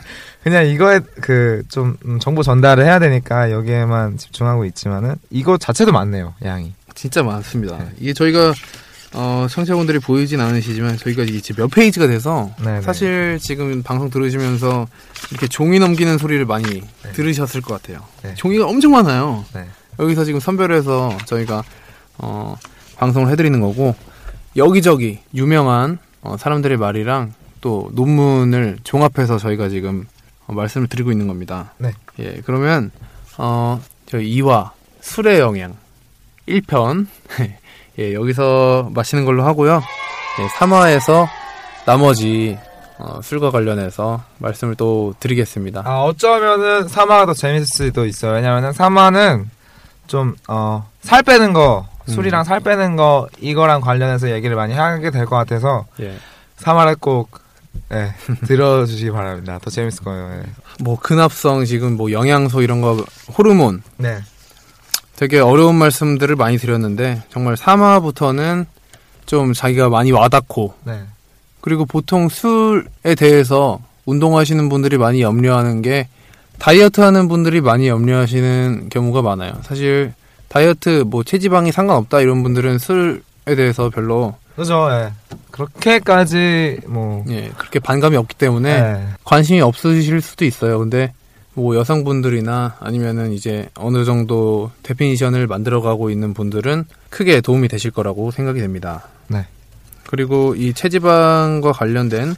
그냥 0.43 0.65
이거에 0.67 0.99
그 1.21 1.63
좀 1.69 1.97
정보 2.21 2.43
전달을 2.43 2.85
해야 2.85 2.99
되니까 2.99 3.51
여기에만 3.51 4.17
집중하고 4.17 4.63
있지만은 4.65 5.15
이거 5.31 5.57
자체도 5.57 5.91
많네요, 5.91 6.33
양이. 6.45 6.73
진짜 6.93 7.23
많습니다. 7.23 7.77
네. 7.77 7.89
이게 7.99 8.13
저희가 8.13 8.53
어, 9.17 9.47
청취자분들이 9.49 9.99
보이진 9.99 10.41
않으시지만 10.41 10.97
저희가 10.97 11.23
이제 11.23 11.53
몇 11.53 11.67
페이지가 11.69 12.07
돼서 12.07 12.51
네네. 12.61 12.81
사실 12.81 13.39
지금 13.41 13.81
방송 13.81 14.09
들으시면서 14.09 14.87
이렇게 15.31 15.47
종이 15.47 15.79
넘기는 15.79 16.17
소리를 16.17 16.43
많이 16.45 16.81
들으셨을 17.13 17.61
것 17.61 17.81
같아요. 17.81 18.03
네. 18.23 18.35
종이가 18.35 18.65
엄청 18.67 18.91
많아요. 18.91 19.45
네. 19.53 19.65
여기서 19.99 20.25
지금 20.25 20.41
선별해서 20.41 21.17
저희가 21.25 21.63
어, 22.17 22.57
방송을 22.97 23.31
해드리는 23.31 23.57
거고 23.61 23.95
여기저기 24.57 25.19
유명한 25.33 25.97
어, 26.21 26.35
사람들의 26.37 26.77
말이랑 26.77 27.33
또 27.61 27.89
논문을 27.93 28.79
종합해서 28.83 29.37
저희가 29.37 29.69
지금 29.69 30.05
어, 30.45 30.53
말씀을 30.53 30.87
드리고 30.87 31.13
있는 31.13 31.27
겁니다. 31.27 31.73
네. 31.77 31.93
예, 32.19 32.41
그러면 32.45 32.91
어, 33.37 33.81
저희 34.07 34.41
2화 34.41 34.71
술의 34.99 35.39
영향 35.39 35.77
1편 36.49 37.07
예, 37.99 38.13
여기서 38.13 38.89
마시는 38.93 39.25
걸로 39.25 39.43
하고요. 39.43 39.81
예, 40.39 40.47
3화에서 40.47 41.27
나머지 41.85 42.57
어, 42.97 43.19
술과 43.21 43.51
관련해서 43.51 44.23
말씀을 44.39 44.75
또 44.75 45.13
드리겠습니다. 45.19 45.81
아, 45.85 46.03
어쩌면은 46.03 46.87
3화가 46.87 47.25
더 47.25 47.33
재밌을 47.33 47.65
수도 47.67 48.05
있어요. 48.05 48.33
왜냐면은 48.33 48.71
3화는 48.71 49.45
좀, 50.07 50.35
어, 50.47 50.89
살 51.01 51.21
빼는 51.23 51.51
거, 51.53 51.87
술이랑 52.07 52.43
살 52.45 52.59
빼는 52.61 52.95
거, 52.95 53.27
이거랑 53.39 53.81
관련해서 53.81 54.29
얘기를 54.31 54.55
많이 54.55 54.73
하게 54.73 55.09
될 55.11 55.25
것 55.25 55.35
같아서 55.35 55.85
예. 55.99 56.15
3화를 56.59 56.99
꼭, 57.01 57.29
예, 57.91 58.13
들어주시기 58.47 59.11
바랍니다. 59.11 59.59
더 59.61 59.69
재밌을 59.69 60.03
거예요. 60.05 60.31
예. 60.39 60.43
뭐 60.81 60.97
근합성 60.97 61.65
지금 61.65 61.97
뭐 61.97 62.11
영양소 62.11 62.61
이런 62.61 62.79
거 62.81 63.03
호르몬 63.37 63.81
네. 63.97 64.19
되게 65.15 65.39
어려운 65.39 65.75
말씀들을 65.75 66.35
많이 66.35 66.57
드렸는데 66.57 67.23
정말 67.29 67.55
3화부터는 67.55 68.65
좀 69.25 69.53
자기가 69.53 69.89
많이 69.89 70.11
와닿고 70.11 70.73
네. 70.83 71.01
그리고 71.61 71.85
보통 71.85 72.29
술에 72.29 73.15
대해서 73.17 73.79
운동하시는 74.05 74.69
분들이 74.69 74.97
많이 74.97 75.21
염려하는 75.21 75.81
게 75.81 76.07
다이어트 76.59 77.01
하는 77.01 77.27
분들이 77.27 77.59
많이 77.61 77.87
염려하시는 77.87 78.89
경우가 78.89 79.21
많아요. 79.21 79.53
사실 79.63 80.13
다이어트 80.47 81.03
뭐 81.07 81.23
체지방이 81.23 81.71
상관없다 81.71 82.21
이런 82.21 82.43
분들은 82.43 82.77
술에 82.77 83.19
대해서 83.55 83.89
별로 83.89 84.35
그죠, 84.55 84.87
예. 84.89 85.11
그렇게까지, 85.51 86.79
뭐, 86.87 87.25
예, 87.29 87.51
그렇게 87.57 87.79
반감이 87.79 88.15
없기 88.15 88.35
때문에 88.35 88.69
예. 88.69 89.03
관심이 89.25 89.59
없으실 89.59 90.21
수도 90.21 90.45
있어요. 90.45 90.79
근데 90.79 91.11
뭐 91.55 91.75
여성분들이나 91.75 92.77
아니면은 92.79 93.31
이제 93.31 93.69
어느 93.75 94.05
정도 94.05 94.71
데피니션을 94.83 95.47
만들어가고 95.47 96.09
있는 96.09 96.33
분들은 96.33 96.85
크게 97.09 97.41
도움이 97.41 97.67
되실 97.69 97.91
거라고 97.91 98.29
생각이 98.31 98.59
됩니다. 98.59 99.07
네. 99.27 99.45
그리고 100.07 100.53
이 100.55 100.73
체지방과 100.73 101.71
관련된 101.71 102.35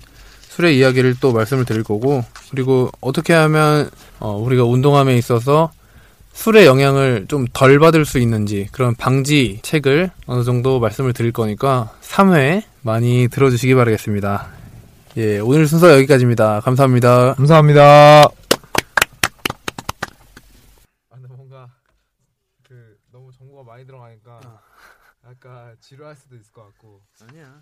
술의 0.50 0.78
이야기를 0.78 1.16
또 1.20 1.34
말씀을 1.34 1.66
드릴 1.66 1.84
거고 1.84 2.24
그리고 2.52 2.90
어떻게 3.02 3.34
하면 3.34 3.90
어, 4.20 4.36
우리가 4.38 4.64
운동함에 4.64 5.16
있어서 5.18 5.72
술의 6.34 6.66
영향을 6.68 7.26
좀 7.28 7.48
덜 7.54 7.80
받을 7.80 8.06
수 8.06 8.20
있는지 8.20 8.68
그런 8.72 8.94
방지 8.96 9.60
책을 9.64 10.12
어느 10.28 10.44
정도 10.44 10.80
말씀을 10.80 11.14
드릴 11.14 11.32
거니까 11.32 11.92
3회 12.02 12.62
많이 12.84 13.28
들어주시기 13.28 13.74
바라겠습니다. 13.74 14.48
예, 15.18 15.40
오늘 15.40 15.68
순서 15.68 15.92
여기까지입니다. 15.94 16.60
감사합니다. 16.62 17.34
감사합니다. 17.34 18.22
아, 18.22 18.30
근데 21.10 21.28
뭔가, 21.36 21.68
그, 22.68 22.96
너무 23.12 23.32
정보가 23.32 23.64
많이 23.64 23.86
들어가니까, 23.86 24.40
약간 25.28 25.76
지루할 25.88 26.18
수도 26.18 26.36
있을 26.36 26.52
것 26.52 26.64
같고. 26.66 27.02
아니야. 27.22 27.62